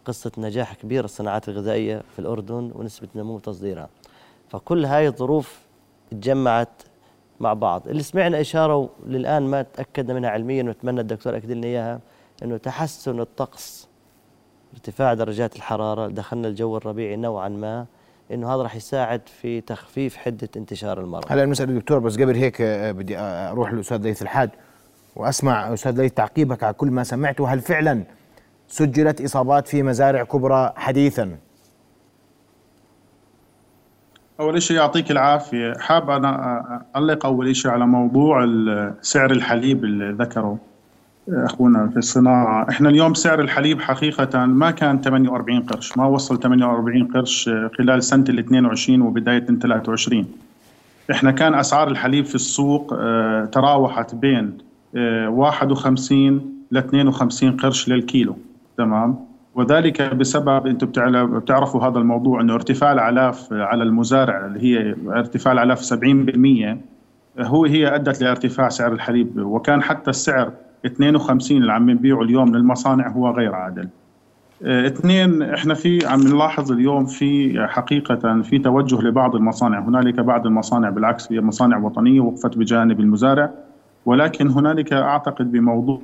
قصة 0.06 0.32
نجاح 0.38 0.74
كبير 0.74 1.06
الصناعات 1.06 1.50
الغذائية 1.50 2.02
في 2.14 2.20
الأردن 2.20 2.72
ونسبة 2.76 3.08
نمو 3.16 3.40
تصديرها. 3.40 3.90
فكل 4.50 4.86
هاي 4.86 5.08
الظروف 5.08 5.60
تجمعت 6.12 6.82
مع 7.40 7.54
بعض. 7.54 7.88
اللي 7.88 8.04
سمعنا 8.04 8.42
إشارة 8.42 8.90
للآن 9.06 9.44
ما 9.44 9.62
تأكد 9.62 10.12
منها 10.12 10.30
علميا 10.30 10.64
ونتمنى 10.64 11.02
الدكتور 11.02 11.38
أكد 11.38 11.52
لنا 11.52 11.68
إياها 11.68 12.00
أنه 12.44 12.58
تحسن 12.58 13.20
الطقس 13.20 13.88
ارتفاع 14.74 15.14
درجات 15.14 15.56
الحرارة 15.56 16.08
دخلنا 16.08 16.48
الجو 16.48 16.78
الربيعي 16.78 17.16
نوعا 17.16 17.50
ما 17.50 17.86
إنه 18.32 18.56
هذا 18.56 18.62
راح 18.62 18.76
يساعد 18.76 19.22
في 19.42 19.62
تخفيف 19.62 20.18
حدة 20.18 20.50
انتشار 20.58 21.00
المرض. 21.00 21.26
هلا 21.30 21.46
نسال 21.46 21.70
الدكتور 21.70 22.00
بس 22.00 22.16
قبل 22.20 22.36
هيك 22.36 22.62
آه، 22.62 22.92
بدي 22.92 23.18
آه، 23.18 23.52
أروح 23.52 23.74
للاستاذ 23.74 24.02
ليث 24.02 24.22
الحاج 24.22 24.50
وأسمع 25.16 25.74
أستاذ 25.74 26.02
ليث 26.02 26.14
تعقيبك 26.14 26.64
على 26.64 26.74
كل 26.74 26.88
ما 26.88 27.04
سمعته 27.04 27.54
هل 27.54 27.60
فعلا 27.60 28.04
سجلت 28.68 29.22
إصابات 29.22 29.68
في 29.68 29.84
مزارع 29.84 30.24
كبرى 30.24 30.74
حديثا؟ 30.76 31.38
أول 34.40 34.62
شيء 34.62 34.78
يعطيك 34.78 35.12
العافية. 35.12 35.74
حاب 35.80 36.10
أنا 36.10 36.86
اعلق 36.96 37.26
أول 37.26 37.56
شيء 37.56 37.72
على 37.72 37.88
موضوع 37.88 38.46
سعر 39.02 39.32
الحليب 39.32 39.84
اللي 39.84 40.24
ذكره. 40.24 40.58
أخونا 41.32 41.88
في 41.88 41.98
الصناعة. 41.98 42.70
إحنا 42.70 42.90
اليوم 42.90 43.14
سعر 43.14 43.42
الحليب 43.42 43.82
حقيقة 43.82 44.46
ما 44.46 44.72
كان 44.72 45.02
48 45.02 45.62
قرش 45.62 45.98
ما 45.98 46.06
وصل 46.06 46.40
48 46.40 47.08
قرش 47.08 47.50
خلال 47.78 48.04
سنة 48.04 48.26
ال 48.30 48.40
22 48.40 49.02
وبداية 49.02 49.40
23 49.40 50.26
إحنا 51.12 51.32
كان 51.32 51.54
أسعار 51.54 51.88
الحليب 51.88 52.26
في 52.26 52.36
السوق 52.36 52.94
آه، 53.00 53.46
تراوحت 53.46 54.16
بين 54.16 54.58
آه، 54.96 55.30
51 55.30 56.42
ل 56.72 56.78
52 56.78 57.52
قرش 57.58 57.90
للكيلو. 57.90 58.38
تمام؟ 58.78 59.16
وذلك 59.56 60.02
بسبب 60.02 60.68
أنتم 60.68 60.88
بتعرفوا 61.40 61.84
هذا 61.84 61.98
الموضوع 61.98 62.42
إنه 62.42 62.54
ارتفاع 62.54 62.92
الاعلاف 62.92 63.54
على 63.54 63.84
المزارع 63.84 64.46
اللي 64.46 64.60
هي 64.60 64.96
ارتفاع 65.08 65.54
الاعلاف 65.54 65.82
70% 65.82 66.78
هو 67.40 67.66
هي 67.66 67.96
أدت 67.96 68.22
لارتفاع 68.22 68.70
سعر 68.70 68.94
الحليب. 68.94 69.38
وكان 69.38 69.82
حتى 69.82 70.10
السعر 70.10 70.52
52 70.86 71.58
اللي 71.58 71.74
عم 71.74 71.90
نبيعه 71.90 72.22
اليوم 72.22 72.56
للمصانع 72.56 73.10
هو 73.10 73.30
غير 73.30 73.56
عادل. 73.56 73.90
آه، 74.64 74.88
اثنين 74.88 75.42
إحنا 75.42 75.74
في 75.74 76.06
عم 76.06 76.22
نلاحظ 76.22 76.72
اليوم 76.72 77.06
في 77.06 77.60
حقيقة 77.70 78.42
في 78.42 78.60
توجه 78.60 79.02
لبعض 79.02 79.36
المصانع، 79.36 79.80
هنالك 79.80 80.20
بعض 80.20 80.46
المصانع 80.46 80.90
بالعكس 80.90 81.32
هي 81.32 81.42
مصانع 81.42 81.78
وطنية 81.78 82.22
وقفت 82.22 82.58
بجانب 82.58 83.00
المزارع 83.00 83.52
ولكن 84.06 84.50
هنالك 84.50 84.94
أعتقد 84.94 85.52
بموضوع 85.52 86.02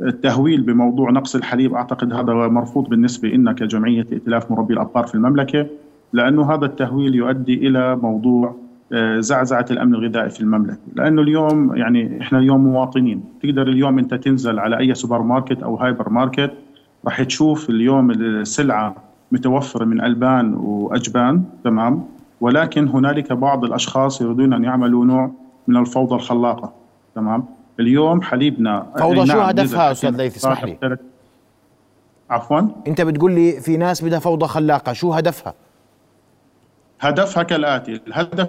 التهويل 0.00 0.60
بموضوع 0.62 1.10
نقص 1.10 1.34
الحليب 1.34 1.74
أعتقد 1.74 2.12
هذا 2.12 2.32
مرفوض 2.32 2.88
بالنسبة 2.88 3.28
لنا 3.28 3.52
كجمعيه 3.52 4.06
ائتلاف 4.12 4.50
مربي 4.50 4.74
الابقار 4.74 5.06
في 5.06 5.14
المملكة 5.14 5.66
لأنه 6.12 6.54
هذا 6.54 6.64
التهويل 6.66 7.14
يؤدي 7.14 7.54
إلى 7.68 7.96
موضوع 7.96 8.56
زعزعة 9.18 9.66
الأمن 9.70 9.94
الغذائي 9.94 10.30
في 10.30 10.40
المملكة، 10.40 10.78
لأنه 10.94 11.22
اليوم 11.22 11.76
يعني 11.76 12.20
إحنا 12.20 12.38
اليوم 12.38 12.64
مواطنين، 12.64 13.24
تقدر 13.42 13.62
اليوم 13.62 13.98
أنت 13.98 14.14
تنزل 14.14 14.58
على 14.58 14.78
أي 14.78 14.94
سوبر 14.94 15.22
ماركت 15.22 15.62
أو 15.62 15.76
هايبر 15.76 16.08
ماركت 16.08 16.50
راح 17.04 17.22
تشوف 17.22 17.70
اليوم 17.70 18.10
السلعة 18.10 18.96
متوفرة 19.32 19.84
من 19.84 20.04
ألبان 20.04 20.54
وأجبان 20.54 21.44
تمام؟ 21.64 22.04
ولكن 22.40 22.88
هنالك 22.88 23.32
بعض 23.32 23.64
الأشخاص 23.64 24.20
يريدون 24.20 24.52
أن 24.52 24.64
يعملوا 24.64 25.04
نوع 25.04 25.30
من 25.68 25.76
الفوضى 25.76 26.14
الخلاقة 26.14 26.72
تمام؟ 27.14 27.44
اليوم 27.80 28.22
حليبنا 28.22 28.86
فوضى 28.98 29.26
شو 29.26 29.38
نعم، 29.38 29.40
هدفها 29.40 29.62
نزل 29.62 29.78
أستاذ 29.78 30.16
ليث؟ 30.16 30.36
اسمح 30.36 30.64
لي. 30.64 30.96
عفوا؟ 32.30 32.60
أنت 32.86 33.00
بتقول 33.00 33.32
لي 33.32 33.52
في 33.52 33.76
ناس 33.76 34.04
بدها 34.04 34.18
فوضى 34.18 34.46
خلاقة 34.46 34.92
شو 34.92 35.12
هدفها؟ 35.12 35.54
هدفها 37.00 37.42
كالآتي. 37.42 38.00
الهدف 38.06 38.48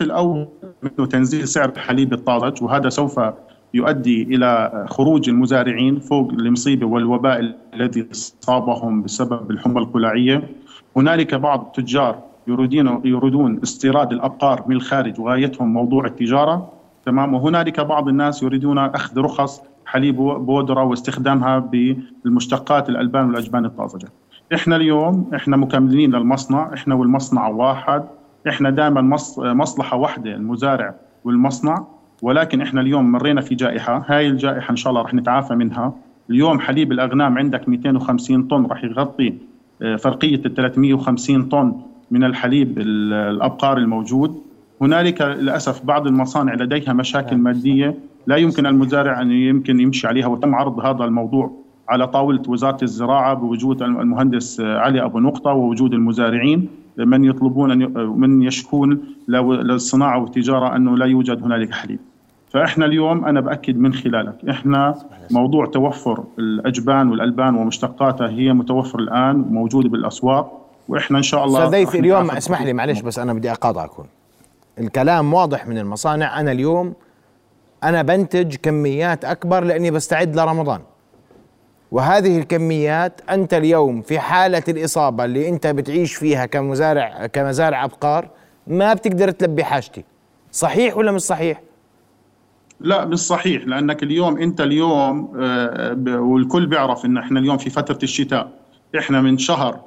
الأول 0.00 0.48
منه 0.82 1.06
تنزيل 1.06 1.48
سعر 1.48 1.68
الحليب 1.68 2.12
الطازج 2.12 2.62
وهذا 2.62 2.88
سوف 2.88 3.20
يؤدي 3.74 4.22
إلى 4.22 4.84
خروج 4.88 5.28
المزارعين 5.28 6.00
فوق 6.00 6.30
المصيبة 6.32 6.86
والوباء 6.86 7.54
الذي 7.74 8.08
اصابهم 8.12 9.02
بسبب 9.02 9.50
الحمى 9.50 9.80
القلاعية. 9.80 10.48
هنالك 10.96 11.34
بعض 11.34 11.64
التجار 11.66 12.22
يريدون 12.46 13.00
يريدون 13.04 13.60
استيراد 13.62 14.12
الأبقار 14.12 14.64
من 14.66 14.76
الخارج 14.76 15.20
وغايتهم 15.20 15.72
موضوع 15.72 16.06
التجارة. 16.06 16.72
تمام. 17.06 17.34
وهنالك 17.34 17.80
بعض 17.80 18.08
الناس 18.08 18.42
يريدون 18.42 18.78
أخذ 18.78 19.20
رخص 19.20 19.62
حليب 19.86 20.16
بودرة 20.16 20.84
واستخدامها 20.84 21.58
بالمشتقات 22.24 22.88
الألبان 22.88 23.26
والأجبان 23.28 23.64
الطازجة. 23.64 24.08
إحنا 24.54 24.76
اليوم 24.76 25.30
إحنا 25.34 25.56
مكملين 25.56 26.14
للمصنع. 26.14 26.74
إحنا 26.74 26.94
والمصنع 26.94 27.48
واحد. 27.48 28.04
إحنا 28.48 28.70
دائما 28.70 29.00
مص- 29.00 29.38
مصلحة 29.38 29.96
واحدة 29.96 30.34
المزارع 30.34 30.94
والمصنع. 31.24 31.84
ولكن 32.22 32.60
إحنا 32.60 32.80
اليوم 32.80 33.12
مرينا 33.12 33.40
في 33.40 33.54
جائحة. 33.54 34.04
هاي 34.08 34.28
الجائحة 34.28 34.70
إن 34.70 34.76
شاء 34.76 34.90
الله 34.90 35.02
رح 35.02 35.14
نتعافى 35.14 35.54
منها. 35.54 35.92
اليوم 36.30 36.60
حليب 36.60 36.92
الأغنام 36.92 37.38
عندك 37.38 37.68
250 37.68 38.42
طن 38.42 38.66
رح 38.66 38.84
يغطي 38.84 39.34
آه، 39.82 39.96
فرقية 39.96 40.34
ال 40.46 40.54
350 40.54 41.42
طن 41.42 41.72
من 42.10 42.24
الحليب 42.24 42.78
ال- 42.78 43.12
الأبقار 43.12 43.78
الموجود. 43.78 44.38
هنالك 44.80 45.22
للأسف 45.22 45.84
بعض 45.84 46.06
المصانع 46.06 46.54
لديها 46.54 46.92
مشاكل 46.92 47.36
مادية. 47.36 47.94
لا 48.26 48.36
يمكن 48.36 48.66
المزارع 48.66 49.20
أن 49.20 49.30
يمكن 49.32 49.80
يمشي 49.80 50.06
عليها. 50.06 50.26
وتم 50.26 50.54
عرض 50.54 50.80
هذا 50.80 51.04
الموضوع 51.04 51.52
على 51.88 52.06
طاولة 52.06 52.42
وزارة 52.48 52.78
الزراعة 52.82 53.34
بوجود 53.34 53.82
المهندس 53.82 54.60
علي 54.60 55.04
أبو 55.04 55.18
نقطة 55.18 55.50
ووجود 55.52 55.92
المزارعين. 55.94 56.68
من 56.98 57.24
يطلبون 57.24 57.70
أن 57.70 57.80
ي- 57.82 57.86
من 58.06 58.42
يشكون 58.42 59.00
للصناعه 59.28 60.18
والتجارة 60.22 60.76
أنه 60.76 60.96
لا 60.96 61.06
يوجد 61.06 61.42
هنالك 61.42 61.72
حليب. 61.74 61.98
فإحنا 62.50 62.86
اليوم 62.86 63.24
أنا 63.24 63.40
بأكد 63.40 63.78
من 63.78 63.94
خلالك 63.94 64.34
إحنا 64.50 64.94
موضوع 65.30 65.66
توفر 65.66 66.24
الأجبان 66.38 67.10
والألبان 67.10 67.54
ومشتقاتها 67.54 68.28
هي 68.28 68.52
متوفر 68.52 68.98
الآن 68.98 69.36
موجوده 69.36 69.88
بالأسواق 69.88 70.60
وإحنا 70.88 71.18
إن 71.18 71.22
شاء 71.22 71.44
الله 71.44 71.58
أستاذ 71.58 71.98
اليوم 71.98 72.30
اسمح 72.30 72.62
لي 72.62 72.72
معلش 72.72 73.00
بس 73.00 73.18
أنا 73.18 73.32
بدي 73.32 73.52
أقاطعك 73.52 73.90
هون. 73.90 74.06
الكلام 74.80 75.34
واضح 75.34 75.66
من 75.66 75.78
المصانع 75.78 76.40
أنا 76.40 76.52
اليوم 76.52 76.92
أنا 77.84 78.02
بنتج 78.02 78.54
كميات 78.56 79.24
أكبر 79.24 79.64
لأني 79.64 79.90
بستعد 79.90 80.36
لرمضان. 80.36 80.80
وهذه 81.94 82.38
الكميات 82.38 83.20
أنت 83.30 83.54
اليوم 83.54 84.02
في 84.02 84.18
حالة 84.18 84.62
الإصابة 84.68 85.24
اللي 85.24 85.48
أنت 85.48 85.66
بتعيش 85.66 86.14
فيها 86.14 86.46
كمزارع 86.46 87.26
كمزارع 87.26 87.84
أبقار 87.84 88.28
ما 88.66 88.94
بتقدر 88.94 89.30
تلبي 89.30 89.64
حاجتي. 89.64 90.04
صحيح 90.52 90.96
ولا 90.96 91.12
مش 91.12 91.20
صحيح؟ 91.20 91.60
لا 92.80 93.04
مش 93.04 93.18
صحيح 93.18 93.66
لأنك 93.66 94.02
اليوم 94.02 94.38
أنت 94.38 94.60
اليوم 94.60 95.32
آه، 95.40 95.96
والكل 96.06 96.66
بيعرف 96.66 97.04
إن 97.04 97.18
إحنا 97.18 97.40
اليوم 97.40 97.56
في 97.58 97.70
فترة 97.70 97.98
الشتاء. 98.02 98.48
إحنا 98.98 99.20
من 99.20 99.38
شهر 99.38 99.80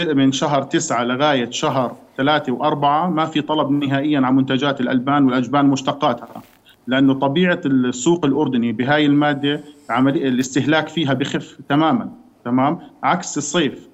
من 0.00 0.32
شهر 0.32 0.62
تسعة 0.62 1.04
لغاية 1.04 1.50
شهر 1.50 1.96
ثلاثة 2.16 2.52
وأربعة 2.52 3.10
ما 3.10 3.26
في 3.26 3.40
طلب 3.40 3.70
نهائيا 3.70 4.20
عن 4.20 4.36
منتجات 4.36 4.80
الألبان 4.80 5.24
والأجبان 5.24 5.66
مشتقاتها. 5.66 6.42
لأنه 6.86 7.14
طبيعة 7.14 7.60
السوق 7.66 8.24
الأردني 8.24 8.72
بهاي 8.72 9.06
المادة 9.06 9.60
عملية 9.90 10.28
الاستهلاك 10.28 10.88
فيها 10.88 11.14
بخف 11.14 11.58
تماما 11.68 12.10
تمام؟ 12.44 12.78
عكس 13.02 13.38
الصيف. 13.38 13.88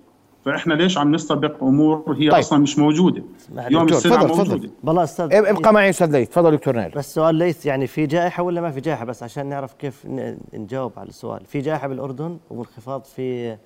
فإحنا 0.45 0.75
ليش 0.75 0.99
عم 0.99 1.14
نستبق 1.14 1.62
أمور 1.64 2.04
هي 2.18 2.30
طيب. 2.30 2.38
أصلا 2.38 2.59
مش 2.59 2.78
لي 2.78 3.66
اليوم 3.66 3.87
تفضل. 4.26 4.49
موجودة. 4.49 4.71
والله 4.85 5.04
أستاذ 5.04 5.25
اب- 5.35 5.45
ابقى 5.45 5.73
معي 5.73 5.90
أستاذ 5.90 6.12
ليث. 6.12 6.28
تفضل 6.28 6.50
دكتور 6.50 6.76
نايل 6.76 6.90
بس 6.90 7.14
سؤال 7.14 7.35
ليث 7.35 7.66
يعني 7.66 7.87
في 7.87 8.07
جائحة 8.07 8.42
ولا 8.42 8.61
ما 8.61 8.71
في 8.71 8.80
جائحة؟ 8.80 9.04
بس 9.04 9.23
عشان 9.23 9.47
نعرف 9.47 9.75
كيف 9.75 10.07
نجاوب 10.54 10.92
على 10.97 11.09
السؤال. 11.09 11.40
في 11.47 11.61
جائحة 11.61 11.88
بالأردن 11.88 12.38
وانخفاض 12.50 13.04
في 13.04 13.57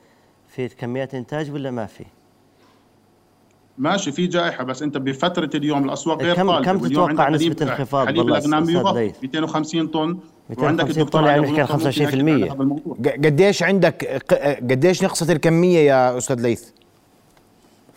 في 0.49 0.69
كميات 0.69 1.15
إنتاج 1.15 1.51
ولا 1.51 1.71
ما 1.71 1.87
في؟ 1.87 2.05
ماشي 3.79 4.13
في 4.13 4.27
جائحة 4.27 4.65
بس 4.65 4.83
أنت 4.83 4.97
بفترة 4.99 5.51
اليوم 5.55 5.85
الأسواق 5.85 6.23
غير 6.23 6.35
كم- 6.35 6.47
طالبه 6.51 6.65
كم 6.73 6.79
تتوقع 6.79 7.25
حليب- 7.25 7.63
انخفاض 7.63 8.07
حليب 8.07 8.29
الأغنام 8.29 8.63
أستاذ 8.63 8.75
يغطي 8.77 9.01
ليث؟ 9.05 9.15
250 9.23 9.87
طن 9.87 10.17
250 10.51 10.81
الدكتور 10.81 11.23
طن 11.23 11.27
يعني 11.29 11.41
نحكي 11.43 11.73
25% 11.73 12.45
عن 12.45 12.51
هذا 12.51 12.63
الموضوع. 12.63 12.97
ق- 13.05 13.09
قديش 13.27 13.63
عندك 13.63 14.23
قديش 14.71 15.05
نقصت 15.05 15.31
الكمية 15.31 15.79
يا 15.79 16.19
أستاذ 16.19 16.41
ليث 16.41 16.65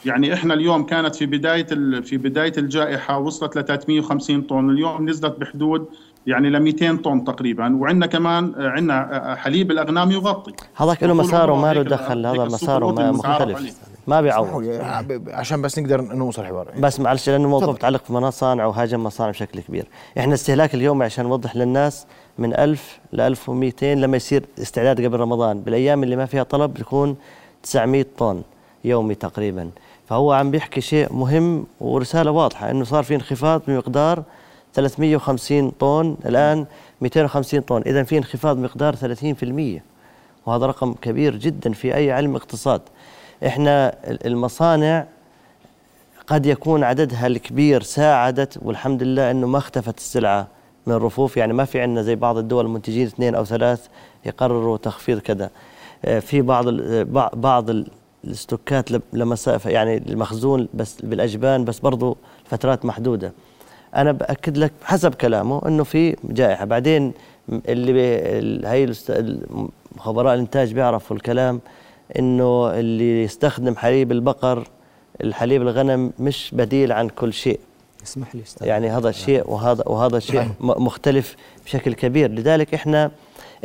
يعني 0.06 0.34
إحنا 0.34 0.54
اليوم 0.54 0.84
كانت 0.86 1.16
في 1.16 1.26
بداية 1.26 1.66
في 2.02 2.18
بداية 2.18 2.54
الجائحة 2.58 3.18
وصلت 3.20 3.58
ل 3.58 3.64
350 3.66 4.42
طن 4.42 4.70
اليوم 4.70 5.10
نزلت 5.10 5.40
بحدود 5.40 5.86
يعني 6.28 6.50
ل 6.50 6.60
200 6.60 6.96
طن 6.98 7.24
تقريبا 7.24 7.76
وعندنا 7.76 8.06
كمان 8.06 8.54
عندنا 8.58 9.36
حليب 9.40 9.72
الأغنام 9.72 10.12
يغطي 10.12 10.52
هذاك 10.76 11.04
له 11.04 11.14
مساره 11.14 11.56
ما 11.62 11.74
له 11.74 11.82
دخل 11.82 12.26
هذا 12.26 12.46
مساره 12.46 12.92
مختلف. 13.12 13.76
ما 14.08 14.22
بيعوض. 14.22 14.68
آه، 14.68 15.06
عشان 15.28 15.62
بس 15.62 15.80
نقدر 15.80 16.02
نوصل 16.02 16.42
الحوار. 16.42 16.68
بس 16.80 17.00
معلش 17.00 17.30
لأنه 17.30 17.44
الموضوع. 17.44 17.74
متعلق 17.74 18.04
بمصانع 18.10 18.66
وهاجم 18.66 19.04
مصانع 19.04 19.32
بشكل 19.32 19.60
كبير. 19.60 19.88
إحنا 20.18 20.34
استهلاك 20.34 20.76
اليوم 20.76 21.04
عشان 21.04 21.26
نوضح 21.26 21.56
للناس 21.56 22.06
من 22.38 22.54
1000 22.54 23.00
ل 23.14 23.22
1200 23.22 23.94
لما 23.96 24.18
يصير 24.18 24.46
استعداد 24.62 25.06
قبل 25.06 25.20
رمضان. 25.20 25.62
بالأيام 25.62 26.04
اللي 26.04 26.16
ما 26.16 26.26
فيها 26.26 26.44
طلب 26.44 26.74
بيكون 26.74 27.16
900 27.64 28.06
طن 28.18 28.42
يومي 28.84 29.16
تقريبا. 29.16 29.70
فهو 30.10 30.32
عم 30.32 30.52
بيحكي 30.52 30.82
شيء 30.82 31.14
مهم 31.14 31.66
ورسالة 31.82 32.32
واضحة 32.32 32.72
إنه 32.72 32.84
صار 32.84 33.04
في 33.04 33.16
انخفاض 33.16 33.62
بمقدار 33.68 34.24
350 34.74 35.70
طن 35.70 36.16
الآن 36.26 36.66
250 37.02 37.62
طن. 37.62 37.82
اذا 37.86 38.04
في 38.04 38.18
انخفاض 38.18 38.58
مقدار 38.58 38.96
30% 38.96 39.82
وهذا 40.46 40.66
رقم 40.66 40.94
كبير 40.94 41.36
جدا 41.36 41.74
في 41.74 41.96
أي 41.96 42.12
علم 42.12 42.36
اقتصاد. 42.36 42.82
إحنا 43.46 43.96
المصانع 44.26 45.06
قد 46.28 46.46
يكون 46.46 46.84
عددها 46.84 47.28
الكبير 47.28 47.82
ساعدت 47.84 48.60
والحمد 48.62 49.04
لله 49.04 49.32
إنه 49.32 49.48
ما 49.48 49.58
اختفت 49.58 49.98
السلعة 49.98 50.48
من 50.88 50.94
الرفوف 50.94 51.38
يعني 51.38 51.54
ما 51.54 51.66
في 51.66 51.82
عندنا 51.82 52.02
زي 52.02 52.16
بعض 52.16 52.38
الدول 52.38 52.66
المنتجين 52.66 53.08
اثنين 53.08 53.36
أو 53.36 53.46
ثلاث 53.46 53.88
يقرروا 54.26 54.78
تخفيض 54.78 55.20
كذا. 55.20 55.50
آه، 56.06 56.20
في 56.20 56.42
بعض 56.42 56.68
ال- 56.68 57.06
بع- 57.06 57.36
بعض 57.36 57.70
ال- 57.70 57.88
الاستوكات 58.24 58.92
لم- 58.92 59.02
لمسافه 59.14 59.70
يعني 59.70 59.98
المخزون 59.98 60.68
بس 60.74 61.02
بالأجبان 61.02 61.66
بس 61.66 61.80
برضو 61.80 62.18
فترات 62.46 62.86
محدودة. 62.86 63.32
أنا 63.96 64.12
بأكد 64.12 64.58
لك 64.58 64.72
حسب 64.84 65.14
كلامه 65.16 65.62
إنه 65.68 65.84
في 65.84 66.16
جائحة. 66.24 66.66
بعدين 66.66 67.14
اللي 67.50 68.02
هي 68.68 68.94
خبراء 70.00 70.34
الإنتاج 70.34 70.74
بيعرفوا 70.74 71.16
الكلام. 71.16 71.60
إنه 72.20 72.70
اللي 72.80 73.24
يستخدم 73.24 73.76
حليب 73.76 74.12
البقر 74.12 74.68
الحليب 75.24 75.62
الغنم 75.62 76.12
مش 76.20 76.52
بديل 76.54 76.92
عن 76.92 77.10
كل 77.10 77.34
شيء. 77.34 77.60
اسمح 78.04 78.36
لي 78.36 78.42
أستاذ. 78.42 78.68
يعني 78.68 78.90
هذا 78.90 79.12
شيء 79.12 79.44
وهذا 79.52 79.84
وهذا 79.88 80.20
شيء 80.20 80.42
م- 80.42 80.86
مختلف 80.86 81.36
بشكل 81.66 81.94
كبير. 81.94 82.32
لذلك 82.32 82.74
إحنا 82.74 83.12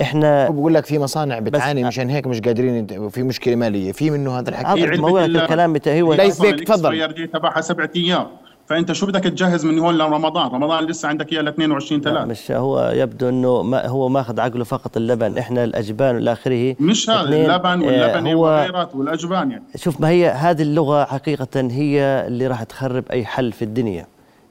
إحنا 0.00 0.48
وبقول 0.48 0.74
لك 0.74 0.86
في 0.86 0.98
مصانع 0.98 1.38
بتعاني 1.38 1.84
مشان 1.84 2.10
هيك 2.10 2.26
مش 2.26 2.40
قادرين 2.40 3.08
في 3.10 3.22
مشكلة 3.22 3.56
مالية. 3.56 3.92
في 3.92 4.10
منه 4.10 4.38
هذا 4.38 4.50
الحكي. 4.50 4.86
ما 4.86 5.08
هو 5.08 5.18
الكلام 5.18 5.76
هو 5.86 6.14
لا 6.14 6.28
أصلاً 6.28 6.48
يسبيك، 6.48 6.68
تفضل. 6.68 7.28
تبعها 7.32 7.60
سبعة 7.60 7.90
أيام. 7.96 8.26
فأنت 8.70 8.92
شو 8.92 9.06
بدك 9.06 9.24
تجهز 9.24 9.64
من 9.64 9.78
هون 9.78 9.98
لرمضان؟ 9.98 10.50
رمضان 10.50 10.84
لسه 10.84 11.08
عندك 11.08 11.32
إياه 11.32 11.42
ل 11.42 11.48
22 11.48 12.00
لا 12.00 12.10
3 12.10 12.24
مش 12.24 12.50
هو 12.50 12.92
يبدو 12.94 13.28
إنه 13.28 13.62
ما 13.62 13.86
هو 13.86 14.08
ماخذ 14.08 14.40
عقله 14.40 14.64
فقط 14.64 14.96
اللبن. 14.96 15.38
إحنا 15.38 15.64
الأجبان 15.64 16.14
والى 16.14 16.32
اخره 16.32 16.76
مش 16.80 17.10
هذا 17.10 17.28
اللبن 17.28 17.82
آه، 17.82 17.86
واللبن 17.86 18.26
هو 18.26 18.44
وغيرات 18.44 18.94
والأجبان 18.94 19.50
يعني. 19.50 19.64
شوف 19.76 20.00
ما 20.00 20.08
هي 20.08 20.28
هذه 20.28 20.62
اللغة 20.62 21.04
حقيقة 21.04 21.60
هي 21.60 22.24
اللي 22.26 22.46
راح 22.46 22.62
تخرب 22.62 23.04
أي 23.10 23.24
حل 23.24 23.52
في 23.52 23.62
الدنيا. 23.62 24.06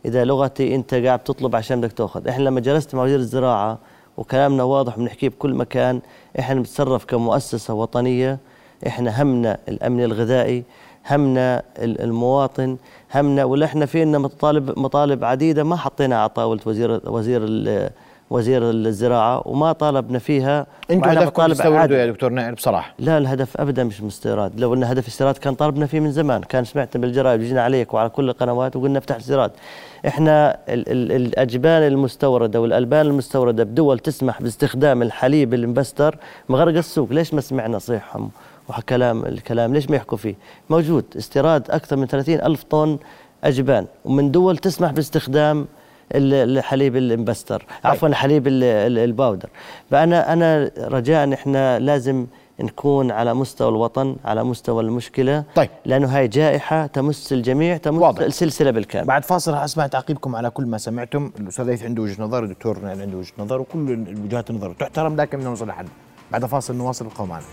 إذا 0.06 0.26
لغتي 0.26 0.76
أنت 0.76 0.94
قاعد 0.94 1.20
تطلب 1.20 1.56
عشان 1.56 1.82
بدك 1.82 1.92
تأخذ. 1.92 2.28
إحنا 2.28 2.44
لما 2.44 2.60
جلست 2.60 2.96
مع 2.96 3.04
وزير 3.04 3.20
الزراعة 3.20 3.78
وكلامنا 4.18 4.64
واضح 4.64 4.98
بنحكيه 4.98 5.30
بكل 5.30 5.54
مكان 5.54 6.02
إحنا 6.40 6.56
بنتصرف 6.56 7.06
كمؤسسة 7.06 7.74
وطنية. 7.74 8.40
إحنا 8.88 9.22
همنا 9.22 9.58
الأمن 9.70 10.04
الغذائي. 10.04 10.64
همنا 11.10 11.62
ال- 11.78 12.01
المواطن 12.01 12.78
همنا 13.16 13.44
ولا 13.44 13.66
إحنا 13.66 13.86
في 13.86 14.06
مطالب 14.06 14.80
مطالب 14.80 15.24
عديدة 15.25 15.63
ما 15.63 15.75
حطيناها 15.75 16.20
على 16.20 16.30
طاولة 16.30 16.60
وزير 16.66 17.01
وزير 17.06 17.42
ال- 17.44 17.89
وزير 18.32 18.70
الزراعة 18.70 19.42
وما 19.48 19.72
طالبنا 19.72 20.20
فيها. 20.20 20.66
أنتم 20.92 21.08
وعلى 21.08 21.20
هدفكم 21.20 21.48
تستوردوا. 21.48 21.98
يا 21.98 22.06
دكتور 22.06 22.30
نائل 22.30 22.56
بصراحة. 22.56 22.94
لا 23.00 23.18
الهدف 23.18 23.58
ابدا 23.62 23.84
مش 23.84 24.01
من 24.01 24.08
استيراد 24.08 24.60
لو 24.60 24.74
إن 24.74 24.84
هدف 24.84 25.08
استيراد 25.08 25.38
كان 25.38 25.54
طلبنا 25.56 25.86
فيه 25.86 26.00
من 26.00 26.12
زمان 26.12 26.42
كان 26.42 26.63
سمعت 26.66 26.98
بالجرائد 26.98 27.39
وجينا 27.42 27.62
عليك 27.63 27.94
وعلى 27.94 28.10
كل 28.10 28.30
القنوات 28.30 28.75
وقلنا 28.75 28.98
افتح 29.00 29.16
استيراد 29.16 29.51
إحنا 30.08 30.58
ال 30.70 30.92
ال 30.92 31.12
الأجبان 31.12 31.84
المستوردة 31.88 32.62
والألبان 32.62 33.06
المستوردة 33.06 33.63
بدول 33.63 34.00
تسمح 34.00 34.42
باستخدام 34.42 35.01
الحليب 35.01 35.54
المبستر 35.54 36.16
مغرق 36.50 36.78
السوق 36.78 37.08
ليش 37.13 37.34
ما 37.34 37.42
سمعنا 37.42 37.80
صيحهم؟ 37.80 38.30
وكلام 38.70 39.26
الكلام 39.26 39.74
ليش 39.74 39.90
ما 39.90 39.96
يحكوا 39.96 40.18
فيه؟ 40.18 40.36
موجود 40.70 41.06
استيراد 41.18 41.72
أكثر 41.72 41.96
من 41.96 42.08
30 42.08 42.36
ألف 42.36 42.64
طن 42.64 42.98
أجبان 43.44 43.86
ومن 44.06 44.32
دول 44.32 44.58
تسمح 44.58 44.92
باستخدام 44.92 45.68
ال- 46.16 46.58
الحليب 46.58 46.96
المبستر 46.96 47.65
عفوا 47.84 48.08
الحليب 48.08 48.48
ال- 48.48 48.63
ال- 48.63 48.98
الباودر. 48.98 49.50
فانا 49.91 50.34
أنا 50.34 50.72
رجاء 50.78 51.34
إحنا 51.34 51.80
لازم 51.80 52.26
نكون 52.60 53.12
على 53.12 53.34
مستوى 53.34 53.70
الوطن 53.70 54.15
على 54.26 54.43
مستوى 54.43 54.84
المشكلة 54.84 55.43
طيب. 55.56 55.70
لأنه 55.86 56.08
هاي 56.17 56.28
جائحة 56.28 56.86
تمس 56.88 57.34
الجميع 57.34 57.78
تمس 57.78 58.02
واضح. 58.02 58.22
السلسلة 58.22 58.72
بالكامل. 58.72 59.08
بعد 59.08 59.26
فاصل 59.26 59.52
راح 59.54 59.63
أسمع 59.63 59.88
تعقيبكم 59.88 60.36
على 60.36 60.50
كل 60.50 60.65
ما 60.65 60.78
سمعتم. 60.78 61.32
الأستاذ 61.39 61.65
ليث 61.65 61.84
عنده 61.84 62.02
وجهة 62.04 62.24
نظر 62.24 62.43
الدكتور 62.43 62.80
عنده 62.86 63.17
وجهة 63.17 63.32
نظر 63.39 63.62
وكل 63.62 64.06
وجهات 64.26 64.50
النظر 64.50 64.74
تحترم 64.80 65.15
لكن 65.15 65.38
بدنا 65.38 65.50
نوصل 65.50 65.67
لحل 65.67 65.86
بعد 66.32 66.46
فاصل 66.46 66.76
نواصل 66.76 67.06
القوم 67.06 67.30
معنا 67.30 67.43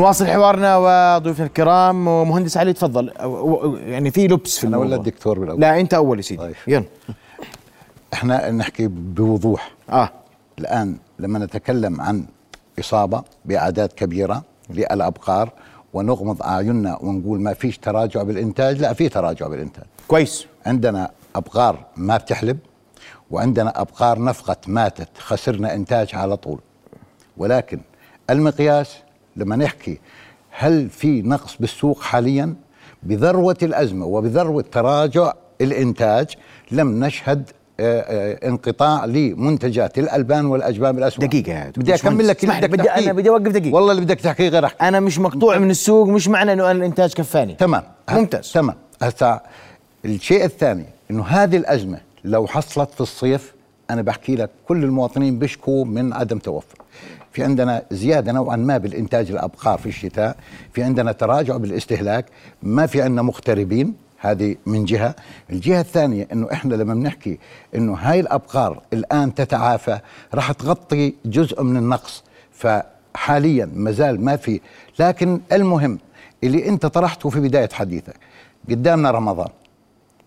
نواصل 0.00 0.26
حوارنا 0.26 0.76
وضيوفنا 0.76 1.46
الكرام 1.46 2.08
ومهندس 2.08 2.56
علي 2.56 2.72
تفضل. 2.72 3.12
يعني 3.86 4.10
في 4.10 4.26
لبس 4.26 4.58
في 4.58 4.66
أنا 4.66 4.76
ولا 4.76 4.86
الموضوع 4.86 5.06
الدكتور 5.06 5.38
بالأول. 5.38 5.60
لا 5.60 5.80
أنت 5.80 5.94
أول 5.94 6.16
يا 6.16 6.22
سيدي. 6.22 6.40
طيب. 6.42 6.54
يلا. 6.66 6.84
إحنا 8.14 8.50
نحكي 8.50 8.86
بوضوح. 8.86 9.72
آه. 9.90 10.10
الآن 10.58 10.96
لما 11.18 11.38
نتكلم 11.38 12.00
عن 12.00 12.24
إصابة 12.80 13.22
بأعداد 13.44 13.88
كبيرة 13.92 14.42
للأبقار 14.70 15.52
ونغمض 15.94 16.42
أعيننا 16.42 16.98
ونقول 17.00 17.40
ما 17.40 17.54
فيش 17.54 17.78
تراجع 17.78 18.22
بالإنتاج 18.22 18.80
لا 18.80 18.92
في 18.92 19.08
تراجع 19.08 19.46
بالإنتاج. 19.48 19.84
كويس. 20.08 20.46
عندنا 20.66 21.10
أبقار 21.36 21.84
ما 21.96 22.16
بتحلب 22.16 22.58
وعندنا 23.30 23.80
أبقار 23.80 24.24
نفقت 24.24 24.68
ماتت 24.68 25.08
خسرنا 25.18 25.74
إنتاج 25.74 26.14
على 26.14 26.36
طول. 26.36 26.60
ولكن 27.36 27.80
المقياس 28.30 28.96
لما 29.36 29.56
نحكي 29.56 29.98
هل 30.50 30.90
في 30.90 31.22
نقص 31.22 31.56
بالسوق 31.60 32.02
حاليا؟ 32.02 32.54
بذروة 33.02 33.56
الأزمة 33.62 34.06
وبذروة 34.06 34.64
تراجع 34.72 35.32
الإنتاج 35.60 36.26
لم 36.70 37.04
نشهد 37.04 37.50
آه، 37.80 38.00
آه، 38.00 38.48
انقطاع 38.48 39.04
لمنتجات 39.04 39.98
الألبان 39.98 40.46
والأجبان 40.46 40.96
بالأسواق 40.96 41.26
دقيقة 41.28 41.52
يا 41.52 41.66
دكتور 41.66 41.82
بدي 41.84 41.94
أكمل 41.94 42.28
لك 42.28 42.44
اللي 42.44 42.68
بدك 42.68 42.70
بدي-. 42.70 42.90
أنا 42.90 43.12
بدي 43.12 43.28
أوقف 43.28 43.42
دقيقة. 43.52 43.74
والله 43.74 43.92
اللي 43.92 44.02
بدك 44.04 44.20
تحكيه 44.20 44.48
غير 44.48 44.66
أحكي. 44.66 44.88
أنا 44.88 45.00
مش 45.00 45.18
مقطوع 45.18 45.58
من 45.58 45.70
السوق 45.70 46.08
مش 46.08 46.28
معنى 46.28 46.52
إنه 46.52 46.70
أنا 46.70 46.78
الإنتاج 46.78 47.12
كفاني. 47.12 47.54
تمام. 47.54 47.82
ممتاز. 48.10 48.52
تمام. 48.52 48.76
هسا 49.02 49.40
الشيء 50.04 50.44
الثاني 50.44 50.86
إنه 51.10 51.26
هذه 51.26 51.56
الأزمة 51.56 52.00
لو 52.24 52.46
حصلت 52.46 52.90
في 52.90 53.00
الصيف 53.00 53.54
أنا 53.92 54.02
بحكي 54.02 54.36
لك 54.36 54.50
كل 54.68 54.84
المواطنين 54.84 55.38
بيشكوا 55.38 55.84
من 55.84 56.12
عدم 56.12 56.38
توفر. 56.38 56.78
في 57.32 57.44
عندنا 57.44 57.82
زيادة 57.90 58.32
نوعا 58.32 58.56
ما 58.56 58.78
بالإنتاج 58.78 59.30
الابقار 59.30 59.78
في 59.78 59.86
الشتاء 59.86 60.36
في 60.72 60.82
عندنا 60.82 61.12
تراجع 61.12 61.56
بالاستهلاك 61.56 62.26
ما 62.62 62.86
في 62.86 63.02
عندنا 63.02 63.22
مغتربين 63.22 63.94
هذه 64.18 64.56
من 64.66 64.84
جهة. 64.84 65.14
الجهة 65.50 65.80
الثانية 65.80 66.28
إنه 66.32 66.48
إحنا 66.52 66.74
لما 66.74 66.94
بنحكي 66.94 67.38
إنه 67.74 67.94
هاي 67.94 68.20
الأبقار 68.20 68.82
الآن 68.92 69.34
تتعافى 69.34 69.98
راح 70.34 70.52
تغطي 70.52 71.14
جزء 71.24 71.62
من 71.62 71.76
النقص. 71.76 72.24
فحاليا 72.52 73.70
ما 73.74 73.90
زال 73.90 74.24
ما 74.24 74.36
في. 74.36 74.60
لكن 74.98 75.40
المهم 75.52 75.98
اللي 76.44 76.68
أنت 76.68 76.86
طرحته 76.86 77.28
في 77.28 77.40
بداية 77.40 77.68
حديثك 77.72 78.16
قدامنا 78.70 79.10
رمضان. 79.10 79.48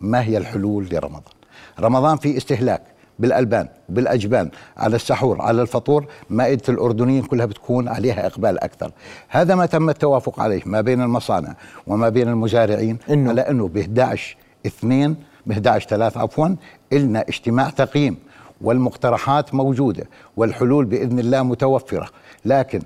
ما 0.01 0.23
هي 0.23 0.37
الحلول 0.37 0.87
لرمضان؟ 0.91 1.33
رمضان 1.79 2.17
في 2.17 2.37
استهلاك. 2.37 2.81
بالألبان 3.23 3.67
بالأجبان 3.89 4.49
على 4.77 4.95
السحور 4.95 5.41
على 5.41 5.61
الفطور 5.61 6.05
مائدة 6.29 6.63
الأردنيين 6.69 7.23
كلها 7.23 7.45
بتكون 7.45 7.87
عليها 7.87 8.27
إقبال 8.27 8.63
أكثر. 8.63 8.91
هذا 9.29 9.55
ما 9.55 9.65
تم 9.65 9.89
التوافق 9.89 10.39
عليه 10.39 10.61
ما 10.65 10.81
بين 10.81 11.01
المصانع 11.01 11.55
وما 11.87 12.09
بين 12.09 12.27
المزارعين 12.27 12.97
إنه؟ 13.09 13.29
على 13.29 13.41
إنه 13.41 13.67
ب 13.67 13.77
11 13.77 14.37
2 14.65 15.15
ب 15.45 15.51
11 15.51 15.89
3 15.89 16.21
عفوا 16.21 16.47
لنا 16.91 17.21
اجتماع 17.21 17.69
تقييم 17.69 18.17
والمقترحات 18.61 19.53
موجودة 19.53 20.03
والحلول 20.37 20.85
بإذن 20.85 21.19
الله 21.19 21.43
متوفرة. 21.43 22.09
لكن 22.45 22.81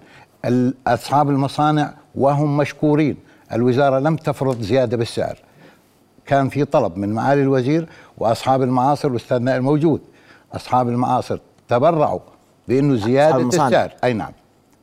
اصحاب 0.87 1.29
المصانع 1.29 1.93
وهم 2.15 2.57
مشكورين. 2.57 3.17
الوزارة 3.53 3.99
لم 3.99 4.15
تفرض 4.15 4.61
زيادة 4.61 4.97
بالسعر. 4.97 5.37
كان 6.25 6.49
في 6.49 6.65
طلب 6.65 6.97
من 6.97 7.13
معالي 7.13 7.41
الوزير 7.41 7.89
وأصحاب 8.17 8.61
المعاصر 8.61 9.07
والأستاذ 9.07 9.39
نائل 9.39 9.61
موجود. 9.61 10.01
أصحاب 10.55 10.89
المعاصر 10.89 11.39
تبرعوا 11.67 12.19
بأنه 12.67 12.95
زيادة 12.95 13.37
المصانع. 13.37 13.67
السعر 13.67 13.91
أي 14.03 14.13
نعم. 14.13 14.31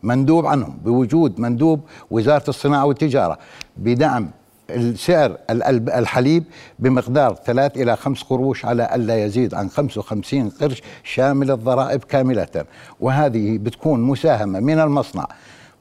مندوب 0.02 0.46
عنهم 0.46 0.78
بوجود 0.84 1.40
مندوب 1.40 1.80
وزارة 2.10 2.44
الصناعة 2.48 2.84
والتجارة 2.84 3.38
بدعم 3.76 4.30
السعر 4.70 5.36
الحليب 5.70 6.44
بمقدار 6.78 7.34
ثلاث 7.46 7.76
إلى 7.76 7.96
خمس 7.96 8.22
قروش 8.22 8.64
على 8.64 8.94
ألا 8.94 9.24
يزيد 9.24 9.54
عن 9.54 9.68
55 9.70 10.50
قرش 10.50 10.82
شامل 11.04 11.50
الضرائب 11.50 12.04
كاملة. 12.04 12.64
وهذه 13.00 13.58
بتكون 13.58 14.00
مساهمة 14.00 14.60
من 14.60 14.78
المصنع. 14.78 15.26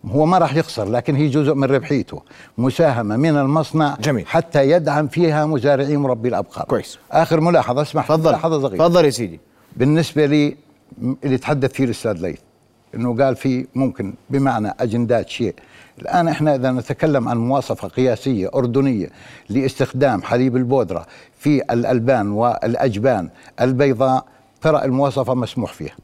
هو 0.06 0.26
ما 0.26 0.38
راح 0.38 0.56
يخسر 0.56 0.90
لكن 0.90 1.16
هي 1.16 1.28
جزء 1.28 1.54
من 1.54 1.64
ربحيته. 1.64 2.22
مساهمة 2.58 3.18
من 3.18 3.38
المصنع 3.38 3.98
جميل. 4.00 4.28
حتى 4.28 4.70
يدعم 4.70 5.08
فيها 5.08 5.46
مزارعي 5.46 5.98
مربي 5.98 6.30
الأبقار. 6.30 6.66
كويس. 6.66 7.00
آخر 7.12 7.40
ملاحظة 7.42 7.82
اسمح 7.82 8.08
تفضل. 8.08 8.30
ملاحظة 8.30 8.62
صغيرة. 8.62 8.88
تفضل 8.88 9.06
يا 9.06 9.10
سيدي. 9.10 9.40
بالنسبة 9.78 10.26
لي 10.26 10.58
اللي 11.24 11.38
تحدث 11.38 11.72
فيه 11.72 11.84
الأستاذ 11.86 12.14
ليث 12.14 12.40
إنه 12.96 13.24
قال 13.24 13.36
في 13.36 13.68
ممكن 13.76 14.14
بمعنى 14.30 14.74
أجندات 14.80 15.30
شيء 15.30 15.56
الآن 16.02 16.28
إحنا 16.28 16.56
إذا 16.56 16.72
نتكلم 16.72 17.30
عن 17.30 17.38
مواصفة 17.38 17.88
قياسية 17.88 18.50
أردنية 18.56 19.10
لاستخدام 19.50 20.24
حليب 20.24 20.56
البودرة 20.58 21.06
في 21.38 21.74
الألبان 21.74 22.32
والأجبان 22.32 23.30
البيضاء 23.62 24.26
ترى 24.62 24.86
المواصفة 24.86 25.34
مسموح 25.34 25.74
فيها 25.74 25.96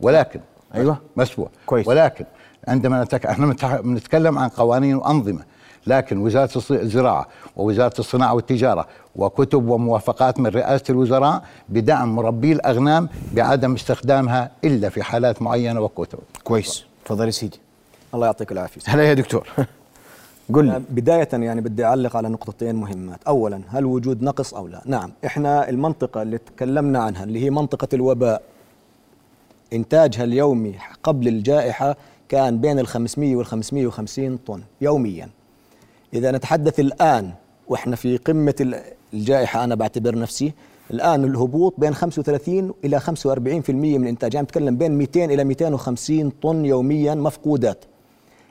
ولكن 0.00 0.40
أيوة. 0.74 0.98
مسموح 1.16 1.48
كويس. 1.66 1.88
ولكن 1.88 2.24
عندما 2.68 3.04
نتك... 3.04 3.26
إحنا 3.26 3.46
بنتكلم 3.80 4.38
عن 4.38 4.48
قوانين 4.48 4.94
وأنظمة 4.94 5.42
لكن 5.88 6.18
وزارة 6.18 6.50
الزراعة 6.70 7.26
ووزارة 7.56 7.94
الصناعة 7.98 8.34
والتجارة 8.34 8.86
وكتب 9.16 9.68
وموافقات 9.68 10.40
من 10.40 10.46
رئاسة 10.46 10.84
الوزراء 10.90 11.42
بدعم 11.68 12.16
مربي 12.16 12.52
الأغنام 12.52 13.08
بعدم 13.34 13.74
استخدامها 13.74 14.50
إلا 14.64 14.88
في 14.88 15.02
حالات 15.02 15.42
معينة 15.42 15.80
وكتب. 15.80 16.18
كويس. 16.44 16.84
تفضل 17.04 17.26
يا 17.26 17.30
سيدي. 17.30 17.60
الله 18.14 18.26
يعطيك 18.26 18.52
العافية. 18.52 18.80
هلا 18.86 19.02
يا 19.02 19.14
دكتور. 19.14 19.48
قل 20.54 20.64
لي. 20.64 20.82
بداية 20.90 21.28
يعني 21.32 21.60
بدي 21.60 21.84
أعلق 21.84 22.16
على 22.16 22.28
نقطتين 22.28 22.74
مهمات. 22.74 23.18
أولا 23.28 23.60
هل 23.68 23.84
وجود 23.84 24.22
نقص 24.22 24.54
أو 24.54 24.68
لا؟ 24.68 24.82
نعم. 24.86 25.12
إحنا 25.26 25.68
المنطقة 25.68 26.22
اللي 26.22 26.38
تكلمنا 26.38 26.98
عنها 26.98 27.24
اللي 27.24 27.44
هي 27.44 27.50
منطقة 27.50 27.88
الوباء 27.92 28.42
إنتاجها 29.72 30.24
اليومي 30.24 30.74
قبل 31.02 31.28
الجائحة 31.28 31.96
كان 32.28 32.60
بين 32.60 32.78
ال 32.78 32.86
500 32.86 33.36
وال 33.36 33.46
550 33.46 34.36
طن 34.46 34.62
يوميا. 34.80 35.28
إذا 36.14 36.30
نتحدث 36.30 36.80
الآن 36.80 37.30
وإحنا 37.68 37.96
في 37.96 38.16
قمة 38.16 38.54
ال- 38.60 38.80
الجائحة 39.14 39.64
أنا 39.64 39.74
بعتبر 39.74 40.18
نفسي 40.18 40.52
الآن 40.90 41.24
الهبوط 41.24 41.74
بين 41.78 41.94
35 41.94 42.72
إلى 42.84 43.00
45% 43.00 43.70
من 43.70 44.02
الإنتاج. 44.02 44.34
يعني 44.34 44.44
بتكلم 44.46 44.76
بين 44.76 44.98
200 44.98 45.24
إلى 45.24 45.44
250 45.44 46.30
طن 46.42 46.64
يوميا 46.64 47.14
مفقودات. 47.14 47.84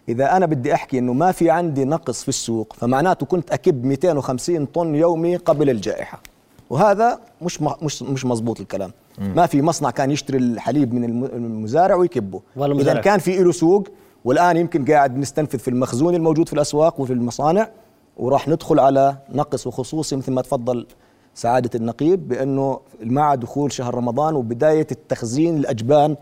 إذا 0.09 0.37
أنا 0.37 0.45
بدي 0.45 0.73
أحكي 0.73 0.99
إنه 0.99 1.13
ما 1.13 1.31
في 1.31 1.49
عندي 1.49 1.85
نقص 1.85 2.21
في 2.23 2.29
السوق 2.29 2.73
فمعناته 2.73 3.25
كنت 3.25 3.51
أكب 3.51 3.85
250 3.85 4.65
طن 4.65 4.95
يومي 4.95 5.35
قبل 5.35 5.69
الجائحة. 5.69 6.21
وهذا 6.69 7.19
مش 7.41 7.61
مش 7.61 8.03
مش 8.03 8.25
مزبوط 8.25 8.59
الكلام. 8.59 8.91
ما 9.19 9.45
في 9.45 9.61
مصنع 9.61 9.89
كان 9.91 10.11
يشتري 10.11 10.37
الحليب 10.37 10.93
من 10.93 11.03
الم- 11.03 11.25
المزارع 11.25 11.95
ويكبه. 11.95 12.41
مزارع. 12.81 13.01
كان 13.01 13.19
في 13.19 13.43
له 13.43 13.51
سوق 13.51 13.87
والآن 14.27 14.57
يمكن 14.57 14.85
قاعد 14.85 15.17
نستنفذ 15.17 15.59
في 15.59 15.67
المخزون 15.67 16.15
الموجود 16.15 16.47
في 16.47 16.53
الأسواق 16.53 16.99
وفي 16.99 17.13
المصانع 17.13 17.69
وراح 18.17 18.47
ندخل 18.47 18.79
على 18.79 19.17
نقص 19.29 19.67
وخصوصي 19.67 20.15
مثل 20.15 20.31
ما 20.31 20.41
تفضل 20.41 20.87
سعادة 21.33 21.69
النقيب 21.75 22.27
بأنه 22.27 22.79
مع 23.03 23.35
دخول 23.35 23.71
شهر 23.71 23.95
رمضان 23.95 24.35
وبداية 24.35 24.87
التخزين 24.91 25.57
الأجبان 25.57 26.15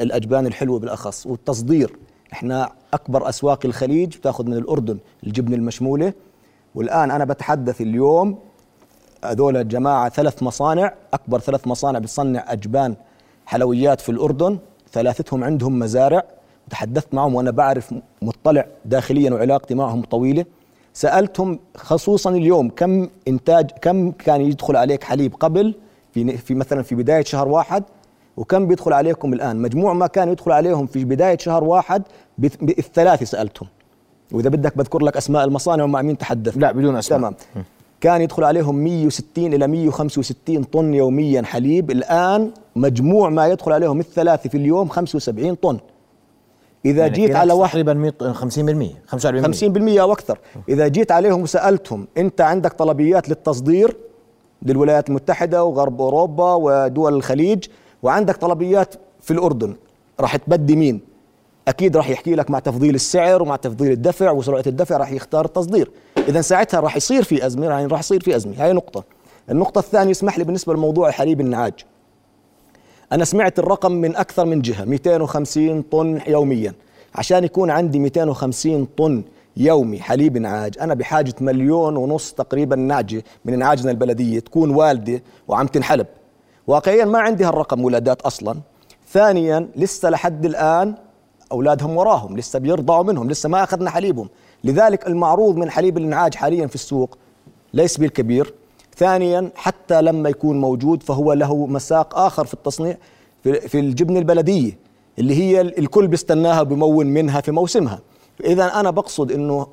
الأجبان 0.00 0.46
الحلوة 0.46 0.78
بالأخص 0.78 1.26
والتصدير. 1.26 1.96
إحنا 2.32 2.72
أكبر 2.94 3.28
أسواق 3.28 3.66
الخليج 3.66 4.16
بتاخذ 4.16 4.46
من 4.46 4.54
الأردن 4.56 4.98
الجبن 5.26 5.54
المشمولة. 5.54 6.12
والآن 6.74 7.10
أنا 7.10 7.24
بتحدث 7.24 7.80
اليوم 7.80 8.38
هذول 9.24 9.56
الجماعة 9.56 10.08
ثلاث 10.08 10.42
مصانع 10.42 10.94
أكبر 11.14 11.40
ثلاث 11.40 11.66
مصانع 11.66 11.98
بتصنع 11.98 12.44
أجبان 12.52 12.96
حلويات 13.46 14.00
في 14.00 14.08
الأردن 14.08 14.58
ثلاثتهم 14.92 15.44
عندهم 15.44 15.78
مزارع. 15.78 16.35
تحدثت 16.70 17.14
معهم 17.14 17.34
وأنا 17.34 17.50
بعرف 17.50 17.94
مطلع 18.22 18.66
داخليا 18.84 19.30
وعلاقتي 19.30 19.74
معهم 19.74 20.02
طويلة. 20.02 20.44
سألتهم 20.94 21.58
خصوصا 21.76 22.30
اليوم 22.30 22.68
كم 22.68 23.08
إنتاج 23.28 23.70
كم 23.70 24.10
كان 24.10 24.40
يدخل 24.40 24.76
عليك 24.76 25.04
حليب 25.04 25.34
قبل؟ 25.34 25.74
في 26.12 26.36
في 26.36 26.54
مثلا 26.54 26.82
في 26.82 26.94
بداية 26.94 27.24
شهر 27.24 27.48
واحد. 27.48 27.84
وكم 28.36 28.66
بيدخل 28.66 28.92
عليكم 28.92 29.32
الآن؟ 29.32 29.56
مجموع 29.56 29.92
ما 29.92 30.06
كان 30.06 30.28
يدخل 30.28 30.52
عليهم 30.52 30.86
في 30.86 31.04
بداية 31.04 31.38
شهر 31.38 31.64
واحد 31.64 32.02
بالثلاثة 32.38 33.24
سألتهم. 33.24 33.68
وإذا 34.32 34.48
بدك 34.48 34.78
بذكر 34.78 35.02
لك 35.02 35.16
أسماء 35.16 35.44
المصانع 35.44 35.84
ومع 35.84 36.02
مين 36.02 36.18
تحدث. 36.18 36.56
لا، 36.56 36.72
بدون 36.72 36.96
أسماء. 36.96 37.18
تمام. 37.20 37.34
كان 38.00 38.20
يدخل 38.20 38.44
عليهم 38.44 38.74
160 38.74 39.54
إلى 39.54 39.66
165 39.66 40.64
طن 40.64 40.94
يوميا 40.94 41.42
حليب. 41.42 41.90
الآن 41.90 42.50
مجموع 42.76 43.28
ما 43.28 43.46
يدخل 43.46 43.72
عليهم 43.72 44.00
الثلاثة 44.00 44.48
في 44.50 44.56
اليوم 44.56 44.88
75 44.88 45.54
طن. 45.54 45.78
إذا 46.84 47.02
يعني 47.06 47.14
جيت 47.14 47.36
على 47.36 47.52
واحد 47.52 47.72
تقريبا 47.72 47.94
100 47.94 48.12
50% 48.32 49.14
45% 49.94 49.96
50% 49.96 50.00
أو 50.00 50.12
أكثر 50.12 50.38
إذا 50.68 50.88
جيت 50.88 51.12
عليهم 51.12 51.42
وسألتهم 51.42 52.06
أنت 52.18 52.40
عندك 52.40 52.72
طلبيات 52.72 53.28
للتصدير 53.28 53.96
للولايات 54.62 55.08
المتحدة 55.08 55.64
وغرب 55.64 56.00
أوروبا 56.00 56.54
ودول 56.54 57.14
الخليج 57.14 57.64
وعندك 58.02 58.36
طلبيات 58.36 58.94
في 59.20 59.30
الأردن. 59.30 59.76
راح 60.20 60.36
تبدي 60.36 60.76
مين؟ 60.76 61.00
أكيد 61.68 61.96
راح 61.96 62.10
يحكي 62.10 62.34
لك 62.34 62.50
مع 62.50 62.58
تفضيل 62.58 62.94
السعر 62.94 63.42
ومع 63.42 63.56
تفضيل 63.56 63.92
الدفع 63.92 64.30
وسرعة 64.30 64.64
الدفع 64.66 64.96
راح 64.96 65.12
يختار 65.12 65.44
التصدير. 65.44 65.90
إذا 66.28 66.40
ساعتها 66.40 66.80
راح 66.80 66.96
يصير 66.96 67.22
في 67.22 67.46
أزمة 67.46 67.66
يعني 67.66 67.86
راح 67.86 68.00
يصير 68.00 68.20
في 68.20 68.36
أزمة. 68.36 68.64
هاي 68.64 68.72
نقطة. 68.72 69.04
النقطة 69.50 69.78
الثانية 69.78 70.10
اسمح 70.10 70.38
لي 70.38 70.44
بالنسبة 70.44 70.74
لموضوع 70.74 71.10
حليب 71.10 71.40
النعاج. 71.40 71.74
أنا 73.12 73.24
سمعت 73.24 73.58
الرقم 73.58 73.92
من 73.92 74.16
أكثر 74.16 74.44
من 74.44 74.62
جهة 74.62 74.84
250 74.84 75.82
طن 75.82 76.20
يوميا. 76.26 76.74
عشان 77.14 77.44
يكون 77.44 77.70
عندي 77.70 77.98
250 77.98 78.88
طن 78.96 79.22
يومي 79.56 80.00
حليب 80.00 80.38
نعاج 80.38 80.78
أنا 80.80 80.94
بحاجة 80.94 81.34
مليون 81.40 81.96
ونص 81.96 82.32
تقريبا 82.32 82.76
نعجة 82.76 83.24
من 83.44 83.58
نعاجنا 83.58 83.90
البلدية 83.90 84.40
تكون 84.40 84.70
والدة 84.70 85.22
وعم 85.48 85.66
تنحلب. 85.66 86.06
واقعيا 86.66 87.04
ما 87.04 87.18
عندي 87.18 87.44
هالرقم 87.44 87.84
ولادات 87.84 88.22
أصلا. 88.22 88.56
ثانيا 89.12 89.68
لسه 89.76 90.10
لحد 90.10 90.44
الآن 90.44 90.94
أولادهم 91.52 91.96
وراهم 91.96 92.36
لسه 92.36 92.58
بيرضعوا 92.58 93.04
منهم 93.04 93.30
لسه 93.30 93.48
ما 93.48 93.62
أخذنا 93.62 93.90
حليبهم. 93.90 94.28
لذلك 94.64 95.06
المعروض 95.06 95.56
من 95.56 95.70
حليب 95.70 95.98
النعاج 95.98 96.34
حاليا 96.34 96.66
في 96.66 96.74
السوق 96.74 97.18
ليس 97.74 97.96
بالكبير. 97.96 98.54
ثانيا 98.96 99.50
حتى 99.54 100.02
لما 100.02 100.28
يكون 100.28 100.60
موجود 100.60 101.02
فهو 101.02 101.32
له 101.32 101.66
مساق 101.66 102.18
آخر 102.18 102.44
في 102.44 102.54
التصنيع 102.54 102.96
في 103.42 103.60
في 103.60 103.80
الجبن 103.80 104.16
البلدية 104.16 104.78
اللي 105.18 105.34
هي 105.34 105.60
الكل 105.60 106.06
بيستناها 106.06 106.62
بمون 106.62 107.06
منها 107.06 107.40
في 107.40 107.52
موسمها. 107.52 108.00
إذا 108.44 108.80
أنا 108.80 108.90
بقصد 108.90 109.32
أنه 109.32 109.66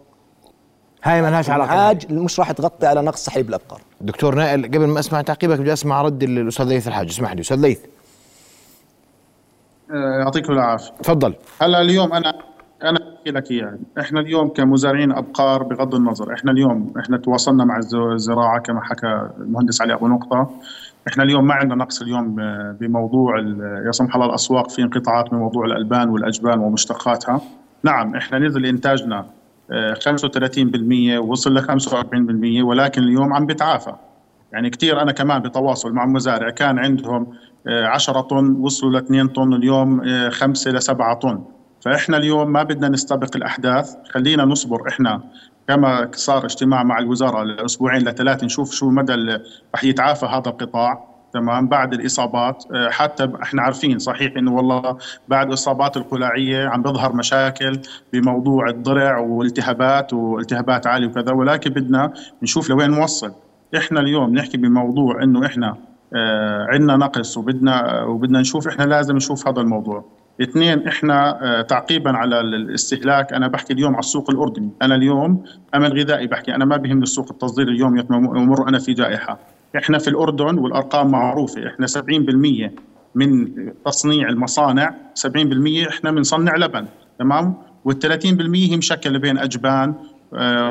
هاي 1.04 1.22
ما 1.22 1.32
لهاش 1.32 1.50
علاقه 1.50 1.72
النعاج 1.72 2.12
مش 2.14 2.40
راح 2.40 2.52
تغطي 2.52 2.88
على 2.88 3.02
نقص 3.02 3.30
حليب 3.30 3.50
الأبقار 3.50 3.82
دكتور 4.02 4.36
نائل 4.36 4.66
قبل 4.66 4.88
ما 4.88 5.00
أسمع 5.00 5.22
تعقيبك 5.22 5.60
بدي 5.60 5.74
أسمع 5.74 6.02
رد 6.02 6.24
الأستاذ 6.24 6.66
ليث 6.66 6.88
الحاج. 6.88 7.08
اسمح 7.10 7.32
لي 7.34 7.42
أستاذ 7.42 7.58
ليث. 7.58 7.80
آه، 9.92 10.20
يعطيكم 10.20 10.54
العافية. 10.54 10.92
تفضل. 11.04 11.34
هلا 11.62 11.82
اليوم 11.82 12.14
أنا 12.14 12.34
أحكي 13.24 13.32
لك 13.32 13.52
اياه 13.52 13.78
إحنا 14.00 14.20
اليوم 14.20 14.48
كمزارعين 14.48 15.12
أبقار 15.12 15.64
بغض 15.64 15.96
النظر 15.96 16.34
إحنا 16.34 16.52
اليوم 16.52 16.94
إحنا 17.00 17.18
تواصلنا 17.18 17.66
مع 17.66 17.78
الز- 17.78 17.96
الزراعة 17.96 18.60
كما 18.60 18.82
حكى 18.84 19.30
المهندس 19.40 19.82
علي 19.82 19.94
أبو 19.94 20.08
نقطة. 20.08 20.50
إحنا 21.08 21.24
اليوم 21.24 21.48
ما 21.48 21.54
عندنا 21.54 21.76
نقص 21.76 22.02
اليوم 22.02 22.36
بموضوع 22.80 23.40
يا 23.86 23.92
سمح 23.92 24.16
الله 24.16 24.28
الأسواق 24.28 24.70
في 24.70 24.82
انقطاعات 24.82 25.32
بموضوع 25.32 25.66
الألبان 25.66 26.10
والأجبان 26.10 26.60
ومشتقاتها. 26.60 27.42
نعم 27.84 28.16
إحنا 28.16 28.40
نزل 28.40 28.66
إنتاجنا 28.66 29.26
آه، 29.72 29.94
35% 29.94 31.18
ووصل 31.20 31.54
ل 31.54 31.62
45% 31.62 32.64
ولكن 32.64 33.04
اليوم 33.04 33.34
عم 33.34 33.46
بتعافى. 33.46 33.94
يعني 34.52 34.70
كثير 34.70 35.02
أنا 35.02 35.12
كمان 35.12 35.42
بتواصل 35.42 35.94
مع 35.94 36.06
مزارع 36.06 36.50
كان 36.50 36.80
عندهم 36.80 37.28
آه، 37.68 37.86
10 37.88 38.22
طن 38.22 38.52
وصلوا 38.60 38.92
ل 38.92 38.96
2 38.96 39.28
طن 39.28 39.54
اليوم 39.54 40.02
5 40.30 40.72
ل 40.72 40.82
7 40.82 41.14
طن. 41.14 41.40
فإحنا 41.86 42.18
اليوم 42.18 42.52
ما 42.52 42.64
بدنا 42.64 42.90
نستبق 42.90 43.36
الأحداث. 43.36 43.96
خلينا 44.14 44.46
نصبر 44.46 44.88
إحنا 44.88 45.22
كما 45.68 46.10
صار 46.16 46.46
اجتماع 46.46 46.84
مع 46.84 47.00
الوزارة 47.00 47.44
لأسبوعين 47.44 48.02
لثلاث 48.02 48.44
نشوف 48.44 48.72
شو 48.72 48.90
مدى 48.90 49.38
رح 49.76 49.84
يتعافى 49.84 50.26
هذا 50.26 50.50
القطاع. 50.50 51.14
تمام؟ 51.34 51.68
بعد 51.68 51.94
الإصابات 51.94 52.66
آه، 52.74 52.90
حتى 52.90 53.32
إحنا 53.44 53.62
عارفين 53.62 54.00
صحيح 54.00 54.34
إنه 54.38 54.54
والله 54.54 54.98
بعد 55.28 55.48
الإصابات 55.48 55.98
القلاعية 55.98 56.68
عم 56.68 56.82
بظهر 56.82 57.14
مشاكل 57.14 57.80
بموضوع 58.14 58.70
الضرع 58.70 59.18
والتهابات 59.18 60.14
والتهابات 60.14 60.88
عالية 60.88 61.08
وكذا 61.08 61.32
ولكن 61.32 61.70
بدنا 61.70 62.14
نشوف 62.44 62.70
لوين 62.70 62.92
نوصل. 62.92 63.34
إحنا 63.78 64.00
اليوم 64.00 64.34
نحكي 64.34 64.58
بموضوع 64.58 65.24
إنه 65.24 65.46
إحنا 65.46 65.78
آه 66.14 66.68
عندنا 66.70 66.96
نقص 66.98 67.38
وبدنا 67.38 68.04
وبدنا 68.04 68.40
نشوف 68.40 68.68
إحنا 68.68 68.84
لازم 68.84 69.16
نشوف 69.16 69.48
هذا 69.48 69.62
الموضوع. 69.62 70.23
اثنين 70.42 70.88
إحنا 70.88 71.44
آه، 71.44 71.62
تعقيبا 71.62 72.18
على 72.18 72.40
الاستهلاك. 72.40 73.34
أنا 73.34 73.48
بحكي 73.48 73.74
اليوم 73.74 73.94
على 73.94 74.00
السوق 74.00 74.30
الأردني. 74.30 74.70
أنا 74.82 74.96
اليوم 74.96 75.44
امن 75.76 75.88
غذائي 75.88 76.28
بحكي. 76.28 76.56
أنا 76.56 76.66
ما 76.66 76.78
بيهمني 76.78 77.04
السوق 77.04 77.32
التصدير 77.32 77.68
اليوم 77.68 77.98
يمر 78.12 78.68
أنا 78.68 78.80
في 78.80 78.94
جائحة. 78.94 79.40
إحنا 79.78 79.98
في 79.98 80.08
الأردن 80.08 80.58
والأرقام 80.58 81.12
معروفة. 81.12 81.68
إحنا 81.68 81.88
70% 81.88 82.72
من 83.16 83.54
تصنيع 83.86 84.30
المصانع 84.30 84.96
70% 85.16 85.90
إحنا 85.90 86.12
بنصنع 86.12 86.56
لبن 86.56 86.86
تمام؟ 87.20 87.54
وال 87.86 88.00
30% 88.00 88.72
هي 88.72 88.78
مشكلة 88.78 89.20
بين 89.20 89.38
أجبان 89.38 89.94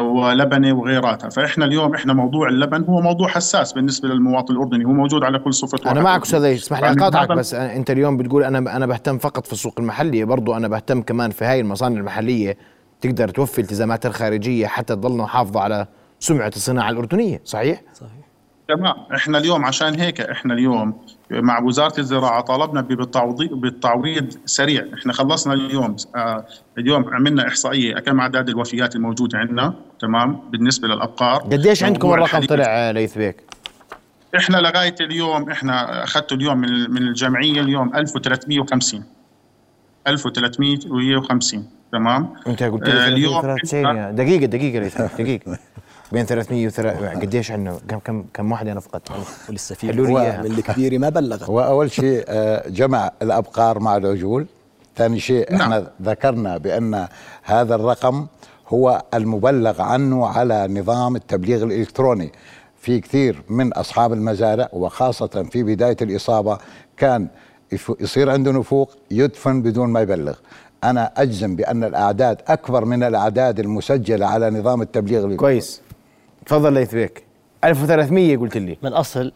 ولبنه 0.01 0.73
وغيراتها. 0.73 1.31
فإحنا 1.31 1.65
اليوم 1.65 1.95
إحنا 1.95 2.13
موضوع 2.13 2.49
اللبن 2.49 2.85
هو 2.85 3.01
موضوع 3.01 3.29
حساس 3.29 3.73
بالنسبة 3.73 4.09
للمواطن 4.09 4.55
الأردني. 4.55 4.85
هو 4.85 4.93
موجود 4.93 5.25
على 5.25 5.39
كل 5.39 5.55
صفة 5.55 5.91
أنا 5.91 6.03
معك 6.03 6.23
أستاذ 6.23 6.45
اسمح 6.45 6.81
لي 6.81 6.87
يعني 6.87 7.01
أقاطعك 7.01 7.29
بس 7.29 7.55
أنت 7.55 7.91
اليوم 7.91 8.17
بتقول 8.17 8.45
أنا 8.45 8.77
أنا 8.77 8.87
بهتم 8.87 9.19
فقط 9.19 9.47
في 9.47 9.53
السوق 9.53 9.75
المحلي 9.79 10.25
برضو 10.25 10.57
أنا 10.57 10.69
بهتم 10.69 11.03
كمان 11.03 11.31
في 11.31 11.45
هاي 11.45 11.61
المصانع 11.61 12.01
المحلية. 12.01 12.57
تقدر 13.01 13.29
توفي 13.29 13.61
التزاماتها 13.61 14.09
الخارجية 14.09 14.67
حتى 14.67 14.97
تضل 14.97 15.17
محافظة 15.17 15.61
على 15.61 15.87
سمعة 16.21 16.53
الصناعة 16.57 16.91
الأردنية 16.91 17.41
صحيح؟ 17.45 17.83
صحيح. 17.95 18.11
تمام. 18.69 18.95
إحنا 19.15 19.39
اليوم 19.39 19.65
عشان 19.65 20.01
هيك 20.01 20.21
إحنا 20.21 20.55
اليوم 20.55 20.95
مع 21.33 21.61
وزارة 21.63 22.01
الزراعة 22.01 22.41
طالبنا 22.41 22.81
بالتعويض 22.81 23.53
بالتعويض 23.55 24.35
سريع. 24.45 24.87
إحنا 24.95 25.13
خلصنا 25.13 25.55
اليوم 25.55 25.97
آه 26.17 26.45
اليوم 26.79 27.15
عملنا 27.15 27.49
إحصائية 27.49 27.95
كم 27.95 28.21
اعداد 28.21 28.49
الوفيات 28.49 28.97
الموجوده 28.97 29.39
عندنا 29.39 29.75
تمام؟ 30.01 30.41
بالنسبة 30.51 30.89
للأبقار. 30.89 31.41
قديش 31.41 31.85
عندكم 31.85 32.09
موضوع 32.09 32.25
الرقم. 32.27 32.47
طلع 32.47 32.65
آه، 32.69 32.93
ليث 32.93 33.19
بيك؟ 33.19 33.37
إحنا 34.37 34.57
لغاية 34.57 34.95
اليوم 35.01 35.51
إحنا 35.51 36.05
اخذته 36.05 36.35
اليوم 36.35 36.59
من 36.59 36.91
من 36.91 37.03
الجمعية 37.03 37.61
اليوم 37.61 37.97
1350 37.97 39.05
1350 40.07 41.67
تمام؟ 41.93 42.35
أنت 42.47 42.63
قلت 42.63 42.89
آه، 42.89 43.09
لي 43.09 43.15
اليوم 43.15 43.41
393 43.43 43.97
يا- 43.97 44.11
دقيقة 44.11 44.47
دقيقة 44.47 44.79
ليث 44.83 45.01
بيك، 45.01 45.11
دقيقة. 45.21 45.59
بين 46.13 46.25
300 46.27 46.67
و 46.69 47.21
قديش 47.21 47.51
عندنا؟ 47.51 47.79
كم 47.89 47.99
كم 47.99 48.25
كم 48.35 48.53
واحد 48.53 48.69
أنا 48.69 48.81
فقدت؟ 48.81 49.09
حلوا 49.83 50.07
لي 50.07 50.21
إياها. 50.23 50.43
من 50.43 50.47
الكبير 50.51 50.99
ما 50.99 51.09
بلغت. 51.09 51.43
هو 51.43 51.61
أول 51.61 51.91
شيء 51.91 52.25
آه، 52.29 52.69
جمع 52.69 53.11
الأبقار 53.23 53.79
مع 53.79 53.97
العجول 53.97 54.47
ثاني 54.97 55.21
شيء 55.21 55.57
إحنا 55.57 55.87
ذكرنا 56.03 56.57
بأن 56.59 57.07
هذا 57.43 57.75
الرقم 57.75 58.27
هو 58.69 59.03
المبلغ 59.15 59.83
عنه 59.83 60.27
على 60.27 60.69
نظام 60.69 61.17
التبليغ 61.17 61.63
الإلكتروني. 61.63 62.33
في 62.81 63.01
كثير 63.01 63.43
من 63.49 63.73
أصحاب 63.73 64.13
المزارع 64.13 64.69
وخاصة 64.73 65.47
في 65.53 65.63
بداية 65.63 65.97
الإصابة 66.03 66.59
كان 66.97 67.29
يف- 67.73 67.93
يصير 68.01 68.31
عنده 68.31 68.53
نفوق 68.53 68.91
يدفن 69.11 69.63
بدون 69.63 69.89
ما 69.89 70.01
يبلغ. 70.01 70.35
أنا 70.85 71.13
أجزم 71.17 71.57
بأن 71.57 71.85
الأعداد 71.85 72.41
أكبر 72.49 72.85
من 72.85 73.03
الأعداد 73.03 73.61
المسجلة 73.61 74.27
على 74.27 74.51
نظام 74.51 74.83
التبليغ 74.83 75.19
الإلكتروني. 75.19 75.37
كويس. 75.37 75.81
تفضل 76.47 76.73
ليث 76.73 76.95
بيك. 76.95 77.27
1300 77.65 78.37
قلت 78.37 78.57
لي. 78.57 78.79
من 78.83 78.93
أصل؟ 78.93 79.33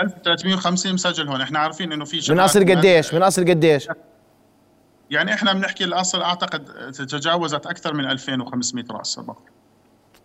1350 0.00 0.92
مسجل 0.94 1.28
هون 1.28 1.40
إحنا 1.40 1.58
عارفين 1.58 1.92
إنه 1.92 2.04
في 2.04 2.32
من 2.32 2.40
أصل 2.40 2.60
قديش؟ 2.60 3.14
من 3.14 3.22
أصل 3.22 3.44
قديش؟ 3.48 3.88
يعني 5.10 5.34
إحنا 5.34 5.52
بنحكي 5.52 5.84
الأصل 5.84 6.22
أعتقد 6.22 6.64
تجاوزت 6.92 7.66
أكثر 7.66 7.94
من 7.94 8.04
2500 8.10 8.84
رأس 8.90 9.18
بقر 9.18 9.42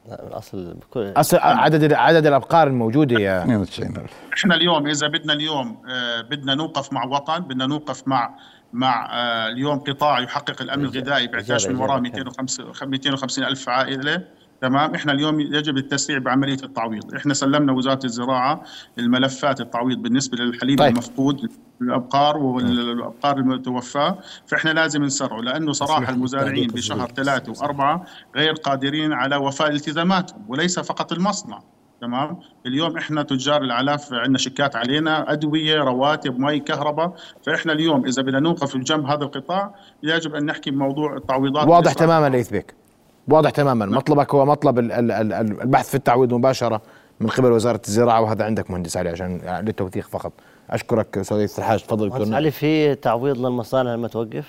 لا، 0.09 0.25
من 0.25 0.31
أصل 0.33 0.73
بكل 0.73 1.13
أصل 1.17 1.37
عدد 1.37 1.93
عدد 1.93 2.25
الأبقار 2.25 2.67
الموجودة 2.67 3.19
يا 3.19 3.43
92000 3.43 4.09
إحنا 4.33 4.55
اليوم 4.55 4.87
إذا 4.87 5.07
بدنا 5.07 5.33
اليوم 5.33 5.81
آه، 5.89 6.21
بدنا 6.21 6.55
نوقف 6.55 6.93
مع 6.93 7.05
وطن 7.05 7.39
بدنا 7.39 7.65
نوقف 7.67 8.07
مع 8.07 8.35
مع 8.73 9.09
آه، 9.13 9.47
اليوم 9.47 9.79
قطاع 9.79 10.19
يحقق 10.19 10.61
الأمن 10.61 10.85
الغذائي 10.85 11.27
بيحتاج 11.27 11.67
من 11.67 11.75
وراه 11.75 11.97
إجابة. 11.99 12.09
250 12.09 12.89
250 12.89 13.43
ألف 13.43 13.69
عائلة. 13.69 14.21
تمام؟ 14.65 14.95
إحنا 14.95 15.12
اليوم 15.12 15.39
يجب 15.39 15.78
التسريع 15.78 16.19
بعملية 16.19 16.58
التعويض. 16.63 17.15
إحنا 17.15 17.34
سلمنا 17.34 17.73
وزارة 17.73 18.06
الزراعة 18.06 18.62
الملفات 18.99 19.62
التعويض 19.62 19.97
بالنسبة 19.97 20.38
للحليب 20.38 20.80
طيب. 20.80 20.93
المفقود 20.93 21.49
الأبقار 21.82 22.38
والأبقار 22.38 23.38
المتوفاة. 23.38 24.17
فإحنا 24.47 24.69
لازم 24.69 25.04
نسرعه 25.04 25.41
لأنه 25.41 25.71
صراحة 25.71 26.13
المزارعين 26.13 26.67
بشهر. 26.67 27.08
ثلاثة 27.15 27.51
وأربعة 27.51 28.06
غير 28.36 28.54
قادرين 28.54 29.13
على 29.13 29.36
وفاء 29.36 29.69
التزاماتهم 29.69 30.45
وليس 30.47 30.80
فقط 30.80 31.12
المصنع. 31.12 31.60
تمام؟ 32.01 32.39
اليوم 32.65 32.97
إحنا 32.97 33.23
تجار 33.23 33.62
الأعلاف 33.62 34.13
عندنا 34.13 34.38
شيكات 34.38 34.75
علينا 34.75 35.32
أدوية 35.32 35.75
رواتب 35.75 36.39
مي 36.39 36.60
كهرباء. 36.60 37.15
فإحنا 37.45 37.73
اليوم 37.73 38.06
إذا 38.06 38.21
بدنا 38.21 38.39
نوقف 38.39 38.78
بجنب 38.78 39.06
هذا 39.06 39.23
القطاع 39.23 39.75
يجب 40.04 40.36
أن 40.36 40.45
نحكي 40.45 40.71
بموضوع 40.71 41.17
التعويضات. 41.17 41.67
واضح. 41.67 41.93
تماما 41.93 42.30
ليث 42.30 42.49
بيك. 42.49 42.84
واضح 43.27 43.49
تماما. 43.49 43.85
مطلبك 43.85 44.35
هو 44.35 44.45
مطلب 44.45 44.79
ال- 44.79 44.91
ال- 44.91 45.11
ال- 45.11 45.33
ال- 45.33 45.61
البحث 45.61 45.89
في 45.89 45.95
التعويض 45.95 46.33
مباشرة 46.33 46.81
من 47.19 47.27
قبل 47.27 47.51
وزارة 47.51 47.81
الزراعة 47.88 48.21
وهذا 48.21 48.43
عندك 48.45 48.71
مهندس 48.71 48.97
علي 48.97 49.09
عشان 49.09 49.61
للتوثيق 49.65 50.07
فقط. 50.07 50.31
أشكرك 50.69 51.17
أستاذ 51.17 51.47
الحاج 51.57 51.79
تفضل 51.83 52.07
مهندس 52.09 52.21
دكتور 52.21 52.35
علي 52.35 52.51
في 52.51 52.95
تعويض 52.95 53.38
للمصانع 53.38 53.93
لما 53.93 54.07
توقف 54.07 54.45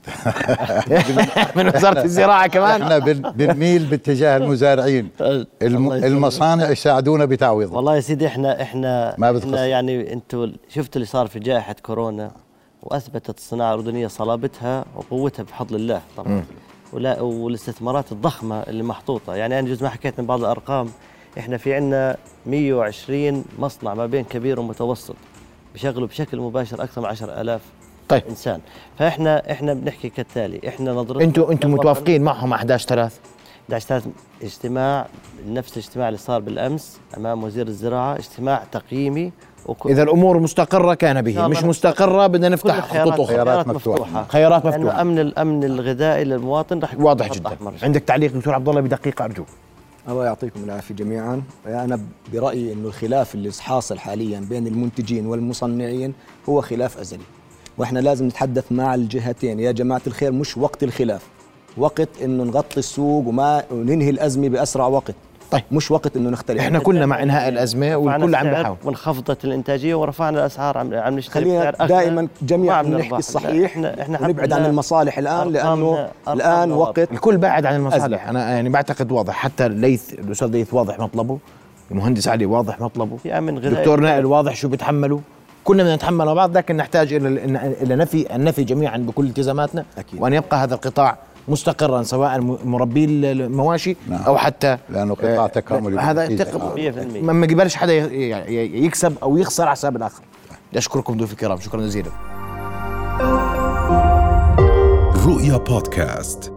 من 1.56 1.66
وزارة 1.76 2.04
الزراعة 2.04 2.46
كمان. 2.46 2.82
إحنا 2.82 2.98
بن- 2.98 3.30
بنميل 3.30 3.84
باتجاه 3.86 4.36
المزارعين. 4.36 5.08
المصانع 6.02 6.70
يساعدونا 6.70 7.24
بتعويض 7.24 7.72
والله 7.72 7.96
يا 7.96 8.00
سيدي 8.00 8.26
إحنا 8.26 8.62
إحنا 8.62 9.14
ما 9.18 9.32
بتخص. 9.32 9.44
إحنا 9.46 9.66
يعني 9.66 10.12
أنتوا 10.12 10.46
شفتوا 10.68 10.94
اللي 10.94 11.06
صار 11.06 11.26
في 11.26 11.38
جائحة 11.38 11.74
كورونا 11.82 12.30
وأثبتت 12.82 13.38
الصناعة 13.38 13.74
الأردنية 13.74 14.06
صلابتها 14.06 14.84
وقوتها 14.96 15.42
بفضل 15.42 15.76
الله. 15.76 16.00
طبعا. 16.16 16.44
والاستثمارات 16.92 18.12
الضخمة 18.12 18.60
اللي 18.60 18.82
محطوطة. 18.82 19.34
يعني 19.34 19.58
أنا 19.58 19.68
جزء 19.68 19.82
ما 19.82 19.88
حكيت 19.88 20.20
من 20.20 20.26
بعض 20.26 20.40
الأرقام 20.40 20.88
إحنا 21.38 21.56
في 21.56 21.74
عندنا 21.74 22.16
120 22.46 23.44
مصنع 23.58 23.94
ما 23.94 24.06
بين 24.06 24.24
كبير 24.24 24.60
ومتوسط 24.60 25.16
بيشغلوا 25.72 26.08
بشكل 26.08 26.40
مباشر 26.40 26.82
أكثر 26.82 27.00
من 27.00 27.06
10000 27.06 27.60
طيب. 28.08 28.22
إنسان. 28.28 28.60
فاحنا 28.98 29.52
إحنا 29.52 29.74
بنحكي 29.74 30.08
كالتالي 30.08 30.68
إحنا 30.68 30.92
نظرتنا 30.92 31.24
أنتوا 31.24 31.52
أنتوا 31.52 31.70
متوافقين 31.70 32.22
معهم 32.22 32.52
11 32.52 32.88
3 32.88 33.14
11 33.72 34.02
اجتماع 34.42 35.06
نفس 35.48 35.72
الاجتماع 35.72 36.08
اللي 36.08 36.18
صار 36.18 36.40
بالأمس 36.40 36.98
أمام 37.16 37.44
وزير 37.44 37.66
الزراعة 37.66 38.16
اجتماع 38.16 38.64
تقييمي 38.72 39.32
إذا 39.86 40.02
الأمور 40.02 40.38
مستقرة 40.38 40.94
كان 40.94 41.22
به 41.22 41.48
مش 41.48 41.64
مستقرة 41.64 42.26
بدنا 42.26 42.48
نفتح 42.48 42.80
خطوط 42.80 43.20
أخرى 43.20 43.26
خيارات. 43.26 43.68
مفتوحة. 43.68 44.26
خيارات 44.28 44.64
لأنه 44.64 44.76
مفتوحة. 44.76 45.00
أمن 45.00 45.18
الامن 45.18 45.64
الغذائي 45.64 46.24
للمواطن 46.24 46.78
رح 46.78 46.92
يكون 46.92 47.04
واضح 47.04 47.32
جدا. 47.32 47.48
أحمر. 47.48 47.72
عندك 47.82 48.02
تعليق 48.02 48.32
دكتور 48.32 48.54
عبد 48.54 48.68
الله 48.68 48.80
بدقيقة 48.80 49.24
ارجوك 49.24 49.46
الله 50.08 50.24
يعطيكم 50.24 50.64
العافية 50.64 50.94
جميعا. 50.94 51.42
أنا 51.66 52.00
برأيي 52.32 52.72
إنه 52.72 52.88
الخلاف 52.88 53.34
اللي 53.34 53.50
حاصل 53.60 53.98
حاليا 53.98 54.40
بين 54.40 54.66
المنتجين 54.66 55.26
والمصنعين 55.26 56.14
هو 56.48 56.60
خلاف 56.60 56.98
أزلي. 56.98 57.24
وإحنا 57.78 57.98
لازم 57.98 58.26
نتحدث 58.26 58.72
مع 58.72 58.94
الجهتين. 58.94 59.60
يا 59.60 59.72
جماعة 59.72 60.02
الخير 60.06 60.32
مش 60.32 60.56
وقت 60.56 60.82
الخلاف. 60.82 61.22
وقت 61.76 62.08
إنه 62.22 62.44
نغطي 62.44 62.78
السوق 62.78 63.26
وما 63.26 63.62
وننهي 63.70 64.10
الأزمة 64.10 64.48
بأسرع 64.48 64.86
وقت. 64.86 65.14
طيب. 65.50 65.62
مش 65.72 65.90
وقت 65.90 66.16
إنه 66.16 66.30
نختلف. 66.30 66.60
إحنا 66.60 66.78
كلنا 66.78 67.06
مع 67.06 67.22
إنهاء 67.22 67.48
الأزمة 67.48 67.96
والكل 67.96 68.34
عم 68.34 68.50
بيحاول. 68.50 68.76
وانخفضت 68.84 69.44
الإنتاجية 69.44 69.94
ورفعنا 69.94 70.38
الأسعار 70.38 70.78
عم 70.78 70.94
عم 70.94 71.16
نشتري 71.16 71.44
خلينا 71.44 71.70
دائما 71.70 72.28
جميعا 72.42 72.82
وعم 72.82 72.94
نحكي. 72.94 73.16
الصحيح 73.16 73.70
إحنا 73.70 74.02
إحنا 74.02 74.20
ونبعد 74.22 74.44
الحمد 74.44 74.52
عن 74.52 74.70
المصالح 74.70 75.18
الآن 75.18 75.52
لأنه 75.52 76.08
الآن 76.28 76.72
وقت 76.72 76.98
الكل 76.98 77.38
بعد 77.38 77.66
عن 77.66 77.76
المصالح. 77.76 78.28
أنا 78.28 78.50
يعني 78.50 78.68
بعتقد 78.68 79.12
واضح. 79.12 79.34
حتى 79.34 79.68
ليث 79.68 80.12
الأستاذ 80.12 80.48
ليث 80.48 80.74
واضح 80.74 80.98
مطلبه. 80.98 81.38
المهندس 81.90 82.28
علي 82.28 82.46
واضح 82.46 82.80
مطلبه. 82.80 83.16
في 83.16 83.38
امن 83.38 83.58
غذائي 83.58 83.74
دكتور 83.74 84.00
نائل 84.00 84.26
واضح 84.26 84.56
شو 84.56 84.68
بتحملوا. 84.68 85.20
كلنا 85.64 85.82
بدنا 85.82 85.96
نتحمل 85.96 86.26
مع 86.26 86.34
بعض 86.34 86.56
لكن 86.56 86.76
نحتاج 86.76 87.12
إلى 87.12 87.28
إلى 87.82 87.96
نفي 87.96 88.34
النفي 88.36 88.64
جميعا 88.64 88.96
بكل 88.96 89.26
التزاماتنا. 89.26 89.84
أكيد. 89.98 90.22
وأن 90.22 90.32
يبقى 90.32 90.56
هذا 90.56 90.74
القطاع 90.74 91.18
مستقرا 91.50 92.02
سواء 92.02 92.40
مربي 92.64 93.04
المواشي 93.04 93.96
نعم. 94.08 94.22
أو 94.22 94.36
حتى 94.36 94.78
لأنه 94.90 95.14
قطاع 95.14 95.44
آه، 95.44 95.46
تكاملي 95.46 96.00
هذا 96.00 96.26
بالتأكيد. 96.26 96.54
تق- 96.54 96.74
100%. 96.74 97.32
ما 97.32 97.46
يقبلش 97.46 97.74
حدا 97.74 97.92
ي- 97.92 98.30
ي- 98.30 98.84
يكسب 98.84 99.14
أو 99.22 99.36
يخسر 99.38 99.62
على 99.62 99.70
حساب 99.72 99.96
الآخر 99.96 100.22
أشكركم 100.76 101.16
ضيوف 101.16 101.32
الكرام 101.32 101.60
شكرا 101.60 101.80
جزيلا 101.80 102.10
رؤيا 105.26 105.56
بودكاست 105.56 106.52